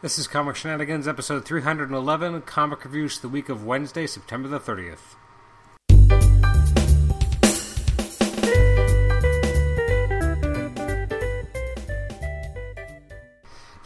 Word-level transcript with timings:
This 0.00 0.16
is 0.16 0.28
Comic 0.28 0.54
Shenanigans, 0.54 1.08
episode 1.08 1.44
311, 1.44 2.42
comic 2.42 2.84
reviews 2.84 3.18
the 3.18 3.28
week 3.28 3.48
of 3.48 3.64
Wednesday, 3.64 4.06
September 4.06 4.46
the 4.46 4.60
30th. 4.60 5.16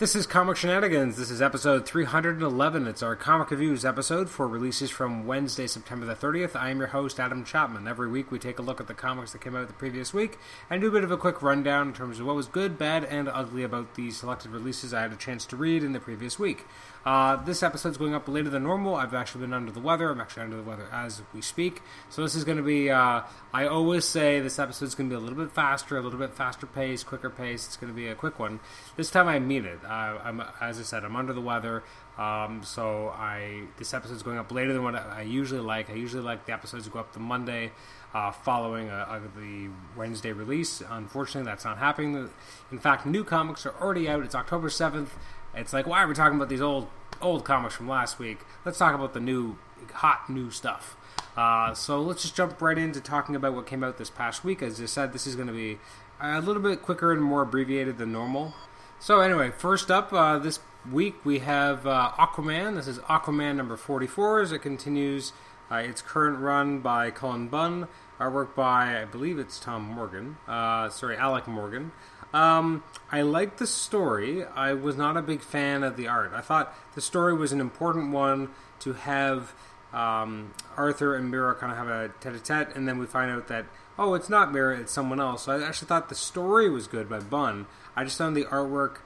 This 0.02 0.16
is 0.16 0.26
Comic 0.26 0.56
Shenanigans. 0.56 1.16
This 1.16 1.30
is 1.30 1.40
episode 1.40 1.86
311. 1.86 2.88
It's 2.88 3.04
our 3.04 3.14
comic 3.14 3.52
reviews 3.52 3.84
episode 3.84 4.28
for 4.28 4.48
releases 4.48 4.90
from 4.90 5.28
Wednesday, 5.28 5.68
September 5.68 6.04
the 6.04 6.16
30th. 6.16 6.56
I 6.56 6.70
am 6.70 6.80
your 6.80 6.88
host, 6.88 7.20
Adam 7.20 7.44
Chapman. 7.44 7.86
Every 7.86 8.08
week 8.08 8.32
we 8.32 8.40
take 8.40 8.58
a 8.58 8.62
look 8.62 8.80
at 8.80 8.88
the 8.88 8.94
comics 8.94 9.30
that 9.30 9.42
came 9.42 9.54
out 9.54 9.68
the 9.68 9.74
previous 9.74 10.12
week 10.12 10.40
and 10.68 10.80
do 10.80 10.88
a 10.88 10.90
bit 10.90 11.04
of 11.04 11.12
a 11.12 11.16
quick 11.16 11.40
rundown 11.40 11.86
in 11.86 11.94
terms 11.94 12.18
of 12.18 12.26
what 12.26 12.34
was 12.34 12.48
good, 12.48 12.76
bad, 12.76 13.04
and 13.04 13.28
ugly 13.28 13.62
about 13.62 13.94
the 13.94 14.10
selected 14.10 14.50
releases 14.50 14.92
I 14.92 15.02
had 15.02 15.12
a 15.12 15.16
chance 15.16 15.46
to 15.46 15.56
read 15.56 15.84
in 15.84 15.92
the 15.92 16.00
previous 16.00 16.36
week. 16.36 16.66
Uh, 17.04 17.36
this 17.44 17.62
episode's 17.62 17.96
going 17.96 18.14
up 18.14 18.28
later 18.28 18.48
than 18.48 18.62
normal. 18.62 18.94
I've 18.94 19.14
actually 19.14 19.42
been 19.42 19.52
under 19.52 19.72
the 19.72 19.80
weather. 19.80 20.10
I'm 20.10 20.20
actually 20.20 20.44
under 20.44 20.56
the 20.56 20.62
weather 20.62 20.86
as 20.92 21.22
we 21.34 21.40
speak. 21.40 21.82
So 22.10 22.22
this 22.22 22.34
is 22.34 22.44
going 22.44 22.58
to 22.58 22.62
be, 22.62 22.90
uh, 22.90 23.22
I 23.52 23.66
always 23.66 24.04
say 24.04 24.40
this 24.40 24.58
episode's 24.58 24.94
going 24.94 25.10
to 25.10 25.16
be 25.16 25.16
a 25.16 25.20
little 25.20 25.42
bit 25.42 25.52
faster, 25.52 25.96
a 25.96 26.00
little 26.00 26.18
bit 26.18 26.34
faster 26.34 26.66
pace, 26.66 27.02
quicker 27.02 27.30
pace. 27.30 27.66
It's 27.66 27.76
going 27.76 27.92
to 27.92 27.96
be 27.96 28.06
a 28.06 28.14
quick 28.14 28.38
one. 28.38 28.60
This 28.96 29.10
time 29.10 29.28
I 29.28 29.38
mean 29.40 29.64
it. 29.64 29.80
I'm, 29.84 30.42
as 30.60 30.78
I 30.78 30.82
said, 30.82 31.04
I'm 31.04 31.16
under 31.16 31.32
the 31.32 31.40
weather. 31.40 31.82
Um, 32.18 32.60
so 32.62 33.08
I 33.08 33.62
this 33.78 33.94
episode's 33.94 34.22
going 34.22 34.36
up 34.36 34.52
later 34.52 34.74
than 34.74 34.82
what 34.82 34.94
I 34.94 35.22
usually 35.22 35.62
like. 35.62 35.88
I 35.88 35.94
usually 35.94 36.22
like 36.22 36.44
the 36.44 36.52
episodes 36.52 36.84
to 36.84 36.90
go 36.90 36.98
up 36.98 37.14
the 37.14 37.20
Monday 37.20 37.72
uh, 38.12 38.30
following 38.30 38.90
a, 38.90 38.92
uh, 38.92 39.18
a, 39.18 39.40
the 39.40 39.70
Wednesday 39.96 40.32
release. 40.32 40.82
Unfortunately, 40.88 41.50
that's 41.50 41.64
not 41.64 41.78
happening. 41.78 42.28
In 42.70 42.78
fact, 42.78 43.06
new 43.06 43.24
comics 43.24 43.64
are 43.64 43.74
already 43.80 44.08
out. 44.08 44.22
It's 44.22 44.34
October 44.34 44.68
7th. 44.68 45.08
It's 45.54 45.72
like, 45.72 45.86
why 45.86 46.02
are 46.02 46.08
we 46.08 46.14
talking 46.14 46.36
about 46.36 46.48
these 46.48 46.60
old 46.60 46.88
old 47.22 47.44
comics 47.44 47.74
from 47.74 47.88
last 47.88 48.18
week? 48.18 48.40
Let's 48.64 48.78
talk 48.78 48.94
about 48.94 49.14
the 49.14 49.20
new, 49.20 49.56
hot 49.94 50.28
new 50.28 50.50
stuff. 50.50 50.96
Uh, 51.36 51.72
so 51.74 52.00
let's 52.00 52.22
just 52.22 52.36
jump 52.36 52.60
right 52.60 52.76
into 52.76 53.00
talking 53.00 53.34
about 53.34 53.54
what 53.54 53.66
came 53.66 53.82
out 53.82 53.96
this 53.98 54.10
past 54.10 54.44
week. 54.44 54.62
As 54.62 54.80
I 54.80 54.86
said, 54.86 55.12
this 55.12 55.26
is 55.26 55.34
going 55.34 55.48
to 55.48 55.54
be 55.54 55.78
a 56.20 56.40
little 56.40 56.62
bit 56.62 56.82
quicker 56.82 57.12
and 57.12 57.22
more 57.22 57.42
abbreviated 57.42 57.98
than 57.98 58.12
normal. 58.12 58.54
So 59.00 59.20
anyway, 59.20 59.50
first 59.50 59.90
up 59.90 60.12
uh, 60.12 60.38
this 60.38 60.60
week 60.90 61.24
we 61.24 61.40
have 61.40 61.86
uh, 61.86 62.12
Aquaman. 62.18 62.76
This 62.76 62.86
is 62.86 62.98
Aquaman 63.00 63.56
number 63.56 63.76
44 63.76 64.40
as 64.40 64.52
it 64.52 64.60
continues 64.60 65.32
uh, 65.70 65.76
its 65.76 66.02
current 66.02 66.38
run 66.38 66.80
by 66.80 67.10
Cullen 67.10 67.48
Bunn. 67.48 67.88
Artwork 68.20 68.54
by, 68.54 69.00
I 69.00 69.04
believe 69.04 69.38
it's 69.38 69.58
Tom 69.58 69.82
Morgan. 69.82 70.36
Uh, 70.46 70.88
sorry, 70.90 71.16
Alec 71.16 71.48
Morgan. 71.48 71.90
Um, 72.32 72.82
I 73.10 73.22
liked 73.22 73.58
the 73.58 73.66
story. 73.66 74.44
I 74.44 74.72
was 74.72 74.96
not 74.96 75.16
a 75.16 75.22
big 75.22 75.42
fan 75.42 75.82
of 75.82 75.96
the 75.96 76.08
art. 76.08 76.32
I 76.34 76.40
thought 76.40 76.74
the 76.94 77.00
story 77.00 77.34
was 77.34 77.52
an 77.52 77.60
important 77.60 78.12
one 78.12 78.48
to 78.80 78.94
have 78.94 79.52
um, 79.92 80.54
Arthur 80.76 81.14
and 81.14 81.30
Mera 81.30 81.54
kind 81.54 81.70
of 81.70 81.78
have 81.78 81.88
a 81.88 82.08
tete-a-tete, 82.20 82.74
and 82.74 82.88
then 82.88 82.98
we 82.98 83.06
find 83.06 83.30
out 83.30 83.48
that 83.48 83.66
oh, 83.98 84.14
it's 84.14 84.28
not 84.28 84.52
Mera, 84.52 84.78
it's 84.78 84.92
someone 84.92 85.20
else. 85.20 85.44
So 85.44 85.52
I 85.52 85.62
actually 85.62 85.88
thought 85.88 86.08
the 86.08 86.14
story 86.14 86.68
was 86.70 86.86
good 86.86 87.08
by 87.08 87.20
Bunn. 87.20 87.66
I 87.94 88.04
just 88.04 88.18
found 88.18 88.34
the 88.36 88.44
artwork 88.44 88.98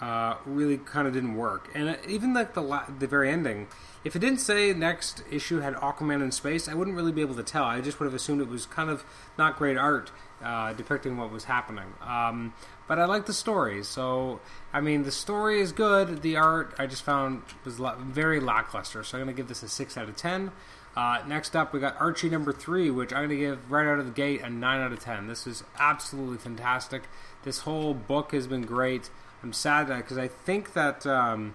uh, 0.00 0.36
really 0.44 0.76
kind 0.76 1.08
of 1.08 1.14
didn't 1.14 1.36
work, 1.36 1.70
and 1.74 1.88
uh, 1.88 1.96
even 2.06 2.34
like 2.34 2.54
the 2.54 2.62
la- 2.62 2.86
the 2.98 3.06
very 3.06 3.30
ending. 3.30 3.68
If 4.04 4.14
it 4.14 4.20
didn't 4.20 4.40
say 4.40 4.72
next 4.72 5.24
issue 5.30 5.60
had 5.60 5.74
Aquaman 5.74 6.22
in 6.22 6.30
space, 6.30 6.68
I 6.68 6.74
wouldn't 6.74 6.96
really 6.96 7.12
be 7.12 7.22
able 7.22 7.34
to 7.36 7.42
tell. 7.42 7.64
I 7.64 7.80
just 7.80 7.98
would 7.98 8.06
have 8.06 8.14
assumed 8.14 8.40
it 8.40 8.48
was 8.48 8.66
kind 8.66 8.90
of 8.90 9.04
not 9.36 9.56
great 9.56 9.76
art 9.76 10.10
uh, 10.42 10.72
depicting 10.74 11.16
what 11.16 11.30
was 11.30 11.44
happening. 11.44 11.86
Um, 12.06 12.52
but 12.88 12.98
I 12.98 13.04
like 13.04 13.26
the 13.26 13.32
story. 13.32 13.82
So, 13.82 14.40
I 14.72 14.80
mean, 14.80 15.02
the 15.02 15.12
story 15.12 15.60
is 15.60 15.72
good. 15.72 16.22
The 16.22 16.36
art 16.36 16.74
I 16.78 16.86
just 16.86 17.02
found 17.02 17.42
was 17.64 17.80
very 18.00 18.40
lackluster. 18.40 19.02
So 19.02 19.18
I'm 19.18 19.24
going 19.24 19.34
to 19.34 19.40
give 19.40 19.48
this 19.48 19.62
a 19.62 19.68
6 19.68 19.96
out 19.96 20.08
of 20.08 20.16
10. 20.16 20.52
Uh, 20.96 21.22
next 21.26 21.54
up, 21.54 21.72
we 21.72 21.80
got 21.80 22.00
Archie 22.00 22.30
number 22.30 22.52
3, 22.52 22.90
which 22.90 23.12
I'm 23.12 23.28
going 23.28 23.30
to 23.30 23.36
give 23.36 23.70
right 23.70 23.86
out 23.86 23.98
of 23.98 24.06
the 24.06 24.12
gate 24.12 24.40
a 24.42 24.48
9 24.48 24.80
out 24.80 24.92
of 24.92 25.00
10. 25.00 25.26
This 25.26 25.46
is 25.46 25.62
absolutely 25.78 26.38
fantastic. 26.38 27.02
This 27.42 27.60
whole 27.60 27.92
book 27.92 28.32
has 28.32 28.46
been 28.46 28.62
great. 28.62 29.10
I'm 29.42 29.52
sad 29.52 29.88
that 29.88 29.98
because 29.98 30.18
I 30.18 30.28
think 30.28 30.72
that. 30.72 31.06
Um, 31.06 31.54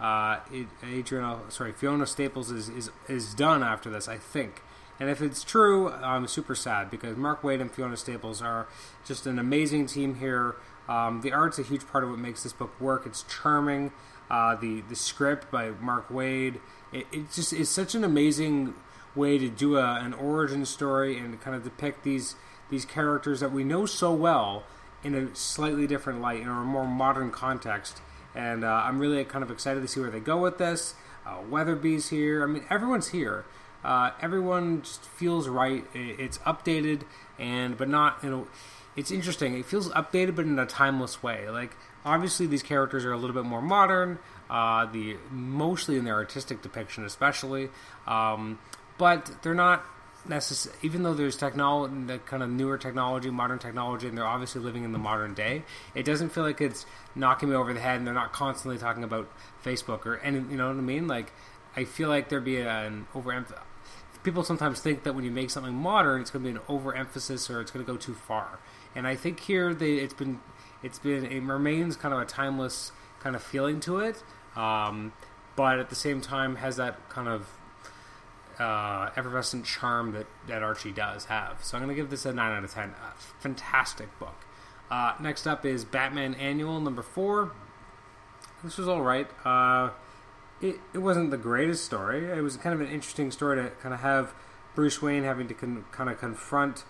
uh, 0.00 0.40
Adrian, 0.84 1.38
sorry, 1.48 1.72
Fiona 1.72 2.06
Staples 2.06 2.50
is, 2.50 2.68
is 2.68 2.90
is 3.08 3.32
done 3.32 3.62
after 3.62 3.88
this. 3.88 4.08
I 4.08 4.18
think, 4.18 4.62
and 4.98 5.10
if 5.10 5.20
it's 5.20 5.44
true, 5.44 5.90
I'm 5.90 6.26
super 6.26 6.54
sad 6.54 6.90
because 6.90 7.16
Mark 7.16 7.42
Waid 7.42 7.60
and 7.60 7.70
Fiona 7.70 7.96
Staples 7.96 8.40
are 8.40 8.66
just 9.04 9.26
an 9.26 9.38
amazing 9.38 9.86
team 9.86 10.16
here. 10.16 10.56
Um, 10.88 11.20
the 11.20 11.32
art's 11.32 11.58
a 11.58 11.62
huge 11.62 11.86
part 11.86 12.04
of 12.04 12.10
what 12.10 12.18
makes 12.18 12.42
this 12.42 12.52
book 12.52 12.80
work. 12.80 13.06
It's 13.06 13.24
charming. 13.24 13.92
Uh, 14.30 14.56
the 14.56 14.80
the 14.88 14.96
script 14.96 15.50
by 15.50 15.70
Mark 15.70 16.08
Waid. 16.08 16.60
It, 16.92 17.06
it 17.12 17.32
just 17.32 17.52
is 17.52 17.68
such 17.68 17.94
an 17.94 18.02
amazing 18.04 18.74
way 19.14 19.38
to 19.38 19.48
do 19.48 19.76
a, 19.76 19.94
an 20.00 20.12
origin 20.12 20.66
story 20.66 21.16
and 21.18 21.40
kind 21.40 21.56
of 21.56 21.64
depict 21.64 22.02
these 22.02 22.34
these 22.70 22.84
characters 22.84 23.40
that 23.40 23.52
we 23.52 23.64
know 23.64 23.86
so 23.86 24.12
well 24.12 24.64
in 25.04 25.14
a 25.14 25.34
slightly 25.34 25.86
different 25.86 26.20
light 26.20 26.40
in 26.40 26.48
a 26.48 26.52
more 26.52 26.86
modern 26.86 27.30
context. 27.30 28.00
And 28.34 28.64
uh, 28.64 28.82
I'm 28.84 28.98
really 28.98 29.24
kind 29.24 29.44
of 29.44 29.50
excited 29.50 29.80
to 29.80 29.88
see 29.88 30.00
where 30.00 30.10
they 30.10 30.20
go 30.20 30.36
with 30.38 30.58
this. 30.58 30.94
Uh, 31.24 31.38
Weatherbee's 31.48 32.10
here. 32.10 32.42
I 32.42 32.46
mean, 32.46 32.64
everyone's 32.68 33.08
here. 33.08 33.44
Uh, 33.86 34.10
everyone 34.20 34.82
just 34.82 35.04
feels 35.04 35.46
right. 35.46 35.84
It's 35.94 36.38
updated 36.38 37.02
and 37.38 37.78
but 37.78 37.88
not 37.88 38.18
you 38.22 38.30
know. 38.30 38.48
It's 38.96 39.10
interesting. 39.10 39.58
It 39.58 39.66
feels 39.66 39.90
updated, 39.90 40.34
but 40.36 40.46
in 40.46 40.58
a 40.58 40.66
timeless 40.66 41.22
way. 41.22 41.48
Like 41.48 41.76
obviously, 42.04 42.46
these 42.46 42.62
characters 42.62 43.04
are 43.04 43.12
a 43.12 43.16
little 43.16 43.34
bit 43.34 43.44
more 43.44 43.62
modern. 43.62 44.18
Uh, 44.50 44.86
the 44.86 45.16
mostly 45.30 45.96
in 45.96 46.04
their 46.04 46.14
artistic 46.14 46.62
depiction, 46.62 47.04
especially, 47.04 47.68
um, 48.06 48.58
but 48.98 49.30
they're 49.42 49.54
not 49.54 49.84
necessary. 50.28 50.74
Even 50.82 51.02
though 51.02 51.14
there's 51.14 51.36
technology, 51.36 51.94
the 52.06 52.18
kind 52.18 52.42
of 52.42 52.50
newer 52.50 52.78
technology, 52.78 53.30
modern 53.30 53.58
technology, 53.58 54.08
and 54.08 54.16
they're 54.16 54.26
obviously 54.26 54.60
living 54.60 54.82
in 54.82 54.92
the 54.92 54.98
modern 54.98 55.34
day, 55.34 55.62
it 55.94 56.04
doesn't 56.04 56.30
feel 56.30 56.42
like 56.42 56.60
it's 56.60 56.86
knocking 57.14 57.50
me 57.50 57.54
over 57.54 57.72
the 57.72 57.80
head. 57.80 57.98
And 57.98 58.06
they're 58.06 58.14
not 58.14 58.32
constantly 58.32 58.78
talking 58.78 59.04
about 59.04 59.28
Facebook 59.64 60.06
or 60.06 60.14
and 60.14 60.50
you 60.50 60.56
know 60.56 60.68
what 60.68 60.76
I 60.76 60.80
mean. 60.80 61.06
Like 61.06 61.32
I 61.76 61.84
feel 61.84 62.08
like 62.08 62.30
there'd 62.30 62.44
be 62.44 62.60
an 62.60 63.06
overemphasis 63.14 63.58
people 64.26 64.44
sometimes 64.44 64.80
think 64.80 65.04
that 65.04 65.14
when 65.14 65.24
you 65.24 65.30
make 65.30 65.48
something 65.48 65.72
modern, 65.72 66.20
it's 66.20 66.30
going 66.30 66.44
to 66.44 66.52
be 66.52 66.58
an 66.58 66.62
overemphasis 66.68 67.48
or 67.48 67.60
it's 67.62 67.70
going 67.70 67.82
to 67.84 67.90
go 67.90 67.96
too 67.96 68.12
far. 68.12 68.58
And 68.94 69.06
I 69.06 69.14
think 69.14 69.40
here 69.40 69.72
they, 69.72 69.94
it's 69.94 70.12
been 70.12 70.40
it's 70.82 70.98
been 70.98 71.24
it 71.24 71.42
remains 71.42 71.96
kind 71.96 72.12
of 72.12 72.20
a 72.20 72.24
timeless 72.26 72.92
kind 73.20 73.34
of 73.34 73.42
feeling 73.42 73.80
to 73.80 74.00
it, 74.00 74.22
um, 74.56 75.12
but 75.54 75.78
at 75.78 75.88
the 75.88 75.94
same 75.94 76.20
time 76.20 76.56
has 76.56 76.76
that 76.76 77.08
kind 77.08 77.28
of 77.28 77.48
uh, 78.58 79.10
effervescent 79.16 79.64
charm 79.64 80.12
that, 80.12 80.26
that 80.48 80.62
Archie 80.62 80.92
does 80.92 81.26
have. 81.26 81.62
So 81.62 81.76
I'm 81.76 81.84
going 81.84 81.94
to 81.94 82.00
give 82.00 82.10
this 82.10 82.26
a 82.26 82.32
9 82.32 82.52
out 82.52 82.64
of 82.64 82.72
10. 82.72 82.90
A 82.90 82.94
fantastic 83.40 84.18
book. 84.18 84.34
Uh, 84.90 85.12
next 85.20 85.46
up 85.46 85.64
is 85.64 85.84
Batman 85.84 86.34
Annual 86.34 86.80
number 86.80 87.02
4. 87.02 87.52
This 88.64 88.78
was 88.78 88.88
alright. 88.88 89.28
Uh, 89.44 89.90
it, 90.60 90.76
it 90.94 90.98
wasn't 90.98 91.30
the 91.30 91.36
greatest 91.36 91.84
story. 91.84 92.30
It 92.30 92.42
was 92.42 92.56
kind 92.56 92.74
of 92.74 92.80
an 92.80 92.88
interesting 92.88 93.30
story 93.30 93.62
to 93.62 93.70
kind 93.82 93.94
of 93.94 94.00
have 94.00 94.34
Bruce 94.74 95.02
Wayne 95.02 95.24
having 95.24 95.48
to 95.48 95.54
con- 95.54 95.84
kind 95.92 96.10
of 96.10 96.18
confront 96.18 96.84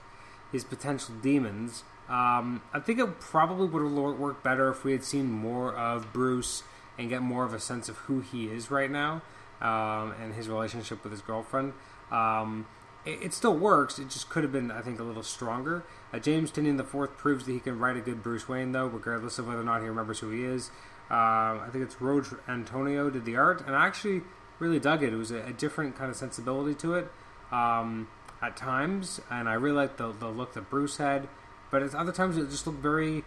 his 0.52 0.64
potential 0.64 1.14
demons. 1.22 1.84
Um, 2.08 2.62
I 2.72 2.80
think 2.80 2.98
it 2.98 3.18
probably 3.20 3.66
would 3.66 3.82
have 3.82 4.18
worked 4.18 4.44
better 4.44 4.70
if 4.70 4.84
we 4.84 4.92
had 4.92 5.04
seen 5.04 5.30
more 5.30 5.74
of 5.74 6.12
Bruce 6.12 6.62
and 6.98 7.08
get 7.08 7.22
more 7.22 7.44
of 7.44 7.52
a 7.52 7.60
sense 7.60 7.88
of 7.88 7.96
who 7.96 8.20
he 8.20 8.46
is 8.46 8.70
right 8.70 8.90
now 8.90 9.22
um, 9.60 10.14
and 10.20 10.34
his 10.34 10.48
relationship 10.48 11.02
with 11.02 11.12
his 11.12 11.20
girlfriend. 11.20 11.72
Um, 12.10 12.66
it, 13.04 13.22
it, 13.22 13.34
still 13.34 13.56
works. 13.56 13.98
It 13.98 14.08
just 14.08 14.28
could 14.28 14.44
have 14.44 14.52
been, 14.52 14.70
I 14.70 14.80
think, 14.82 15.00
a 15.00 15.02
little 15.02 15.22
stronger. 15.22 15.84
Uh, 16.12 16.18
James 16.18 16.50
Tynion 16.50 16.78
IV 16.78 17.16
proves 17.16 17.46
that 17.46 17.52
he 17.52 17.60
can 17.60 17.78
write 17.78 17.96
a 17.96 18.00
good 18.00 18.22
Bruce 18.22 18.48
Wayne, 18.48 18.72
though, 18.72 18.86
regardless 18.86 19.38
of 19.38 19.48
whether 19.48 19.60
or 19.60 19.64
not 19.64 19.82
he 19.82 19.88
remembers 19.88 20.20
who 20.20 20.30
he 20.30 20.44
is. 20.44 20.70
Uh, 21.10 21.62
I 21.64 21.68
think 21.70 21.84
it's 21.84 21.96
Roge 21.96 22.36
Antonio 22.48 23.10
did 23.10 23.24
the 23.24 23.36
art, 23.36 23.64
and 23.66 23.76
I 23.76 23.86
actually 23.86 24.22
really 24.58 24.80
dug 24.80 25.02
it. 25.02 25.12
It 25.12 25.16
was 25.16 25.30
a, 25.30 25.42
a 25.42 25.52
different 25.52 25.96
kind 25.96 26.10
of 26.10 26.16
sensibility 26.16 26.74
to 26.76 26.94
it 26.94 27.10
um, 27.52 28.08
at 28.42 28.56
times, 28.56 29.20
and 29.30 29.48
I 29.48 29.54
really 29.54 29.76
liked 29.76 29.98
the, 29.98 30.12
the 30.12 30.28
look 30.28 30.54
that 30.54 30.68
Bruce 30.68 30.96
had. 30.96 31.28
But 31.70 31.82
at 31.82 31.94
other 31.94 32.12
times, 32.12 32.36
it 32.36 32.50
just 32.50 32.66
looked 32.66 32.80
very 32.80 33.24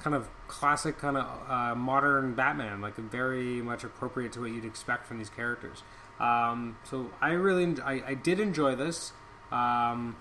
kind 0.00 0.14
of 0.14 0.28
classic, 0.46 0.98
kind 0.98 1.16
of 1.16 1.50
uh, 1.50 1.74
modern 1.74 2.34
Batman, 2.34 2.80
like 2.80 2.96
very 2.96 3.62
much 3.62 3.84
appropriate 3.84 4.32
to 4.32 4.40
what 4.40 4.50
you'd 4.50 4.64
expect 4.64 5.06
from 5.06 5.18
these 5.18 5.30
characters. 5.30 5.82
Um, 6.20 6.76
so 6.84 7.10
I 7.20 7.30
really, 7.30 7.80
I, 7.82 8.02
I 8.06 8.14
did 8.14 8.40
enjoy 8.40 8.74
this. 8.74 9.12
Um, 9.50 10.16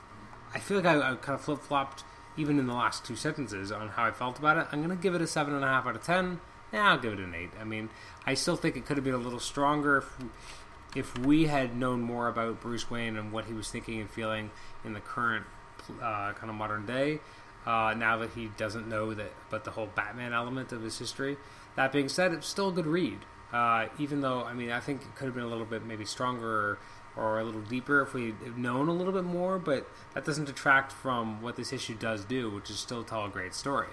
I 0.54 0.60
feel 0.60 0.77
like 0.77 0.86
I, 0.86 1.12
I 1.12 1.16
kind 1.16 1.36
of 1.38 1.42
flip 1.42 1.62
flopped 1.62 2.04
even 2.38 2.60
in 2.60 2.68
the 2.68 2.74
last 2.74 3.06
two 3.06 3.16
sentences 3.16 3.71
on 3.71 3.89
how 3.89 4.06
I 4.06 4.12
felt 4.12 4.39
about 4.39 4.57
it. 4.57 4.68
I'm 4.71 4.83
going 4.83 4.95
to 4.95 5.01
give 5.01 5.16
it 5.16 5.21
a 5.21 5.27
seven 5.27 5.54
and 5.54 5.63
a 5.63 5.68
half 5.68 5.86
out 5.86 5.95
of 5.95 6.04
ten. 6.04 6.39
I'll 6.74 7.00
give 7.00 7.14
it 7.14 7.19
an 7.19 7.34
eight. 7.34 7.52
I 7.60 7.64
mean, 7.64 7.90
I 8.25 8.34
still 8.34 8.56
think 8.56 8.75
it 8.75 8.86
could 8.86 8.98
have 8.98 9.04
been 9.04 9.14
a 9.14 9.19
little 9.19 9.40
stronger 9.40 9.98
if, 9.98 10.18
if 10.96 11.18
we 11.19 11.46
had 11.46 11.75
known 11.75 12.02
more 12.02 12.28
about 12.28 12.62
Bruce 12.62 12.90
Wayne 12.90 13.16
and 13.16 13.31
what 13.31 13.46
he 13.46 13.54
was 13.54 13.69
thinking 13.69 14.02
and 14.02 14.10
feeling 14.10 14.52
in 14.84 14.94
the 14.94 15.00
current 15.00 15.46
uh, 16.02 16.34
kind 16.34 16.50
of 16.50 16.56
modern 16.56 16.86
day. 16.86 17.19
Uh, 17.66 17.94
now 17.98 18.18
that 18.18 18.31
he 18.31 18.48
doesn't 18.58 18.88
know 18.88 19.14
that, 19.14 19.31
but 19.50 19.66
the 19.66 19.72
whole 19.72 19.90
Batman 19.94 20.31
element 20.31 20.72
of 20.72 20.81
his 20.81 20.98
history. 21.00 21.36
That 21.75 21.92
being 21.92 22.08
said, 22.08 22.31
it's 22.31 22.48
still 22.48 22.69
a 22.69 22.72
good 22.72 22.88
read. 22.88 23.19
Uh, 23.52 23.88
even 24.00 24.22
though, 24.22 24.44
I 24.44 24.54
mean, 24.54 24.72
I 24.72 24.80
think 24.80 25.02
it 25.02 25.16
could 25.16 25.25
have 25.25 25.36
been 25.36 25.44
a 25.44 25.50
little 25.50 25.66
bit 25.66 25.86
maybe 25.86 26.06
stronger 26.06 26.48
or, 26.48 26.80
or 27.18 27.40
a 27.40 27.44
little 27.44 27.62
deeper 27.62 28.02
if 28.02 28.14
we 28.14 28.28
had 28.44 28.58
known 28.58 28.88
a 28.88 28.94
little 28.94 29.12
bit 29.12 29.25
more, 29.25 29.60
but 29.60 29.86
that 30.14 30.24
doesn't 30.24 30.46
detract 30.46 30.92
from 30.94 31.42
what 31.42 31.58
this 31.58 31.74
issue 31.74 31.96
does 31.96 32.24
do, 32.24 32.50
which 32.50 32.69
is 32.69 32.80
still 32.80 33.04
tell 33.04 33.25
a 33.25 33.30
great 33.30 33.54
story. 33.54 33.88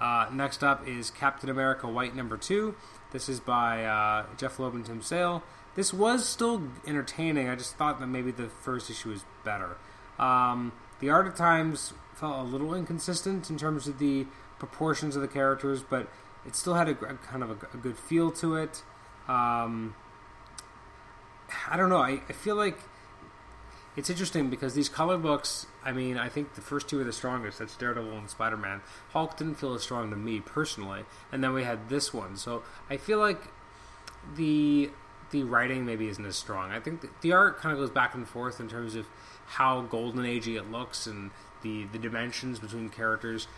Uh, 0.00 0.26
next 0.32 0.64
up 0.64 0.86
is 0.88 1.10
Captain 1.10 1.50
America 1.50 1.86
White 1.86 2.16
number 2.16 2.36
two. 2.36 2.74
This 3.12 3.28
is 3.28 3.40
by 3.40 3.84
uh, 3.84 4.26
Jeph 4.36 4.58
Loeb 4.58 4.74
and 4.74 4.84
Tim 4.84 5.02
Sale. 5.02 5.42
This 5.74 5.92
was 5.92 6.28
still 6.28 6.62
entertaining. 6.86 7.48
I 7.48 7.54
just 7.54 7.76
thought 7.76 8.00
that 8.00 8.06
maybe 8.06 8.30
the 8.30 8.48
first 8.48 8.90
issue 8.90 9.10
was 9.10 9.24
better. 9.44 9.76
Um, 10.18 10.72
the 11.00 11.10
art 11.10 11.26
at 11.26 11.36
times 11.36 11.92
felt 12.14 12.38
a 12.38 12.42
little 12.42 12.74
inconsistent 12.74 13.50
in 13.50 13.56
terms 13.56 13.88
of 13.88 13.98
the 13.98 14.26
proportions 14.58 15.16
of 15.16 15.22
the 15.22 15.28
characters, 15.28 15.82
but 15.82 16.08
it 16.46 16.54
still 16.54 16.74
had 16.74 16.88
a, 16.88 16.92
a 16.92 17.14
kind 17.14 17.42
of 17.42 17.50
a, 17.50 17.56
a, 17.74 17.76
good 17.78 17.96
feel 17.96 18.30
to 18.32 18.56
it. 18.56 18.82
Um, 19.28 19.94
I 21.68 21.76
don't 21.76 21.88
know. 21.88 22.02
I, 22.02 22.20
I 22.28 22.32
feel 22.32 22.56
like 22.56 22.78
it's 23.96 24.08
interesting 24.08 24.50
because 24.50 24.74
these 24.74 24.88
color 24.88 25.18
books, 25.18 25.66
I 25.84 25.92
mean, 25.92 26.16
I 26.16 26.28
think 26.28 26.54
the 26.54 26.60
first 26.60 26.88
two 26.88 27.00
are 27.00 27.04
the 27.04 27.12
strongest. 27.12 27.58
That's 27.58 27.76
Daredevil 27.76 28.16
and 28.16 28.30
Spider 28.30 28.56
Man. 28.56 28.80
Hulk 29.12 29.36
didn't 29.36 29.56
feel 29.56 29.74
as 29.74 29.82
strong 29.82 30.10
to 30.10 30.16
me 30.16 30.40
personally, 30.40 31.04
and 31.32 31.42
then 31.42 31.52
we 31.52 31.64
had 31.64 31.88
this 31.88 32.14
one. 32.14 32.36
So 32.36 32.62
I 32.88 32.96
feel 32.96 33.18
like 33.18 33.42
the 34.36 34.90
the 35.30 35.42
writing 35.44 35.84
maybe 35.84 36.08
isn't 36.08 36.24
as 36.24 36.36
strong. 36.36 36.70
I 36.72 36.80
think 36.80 37.06
the, 37.20 37.32
art 37.32 37.58
kind 37.58 37.72
of 37.72 37.78
goes 37.78 37.90
back 37.90 38.14
and 38.14 38.28
forth 38.28 38.58
in 38.58 38.68
terms 38.68 38.96
of 38.96 39.06
how 39.46 39.82
golden 39.82 40.24
agey 40.24 40.56
it 40.56 40.70
looks 40.70 41.06
and 41.06 41.30
the 41.62 41.84
the 41.92 41.98
dimensions 41.98 42.58
between 42.58 42.90
characters. 42.90 43.48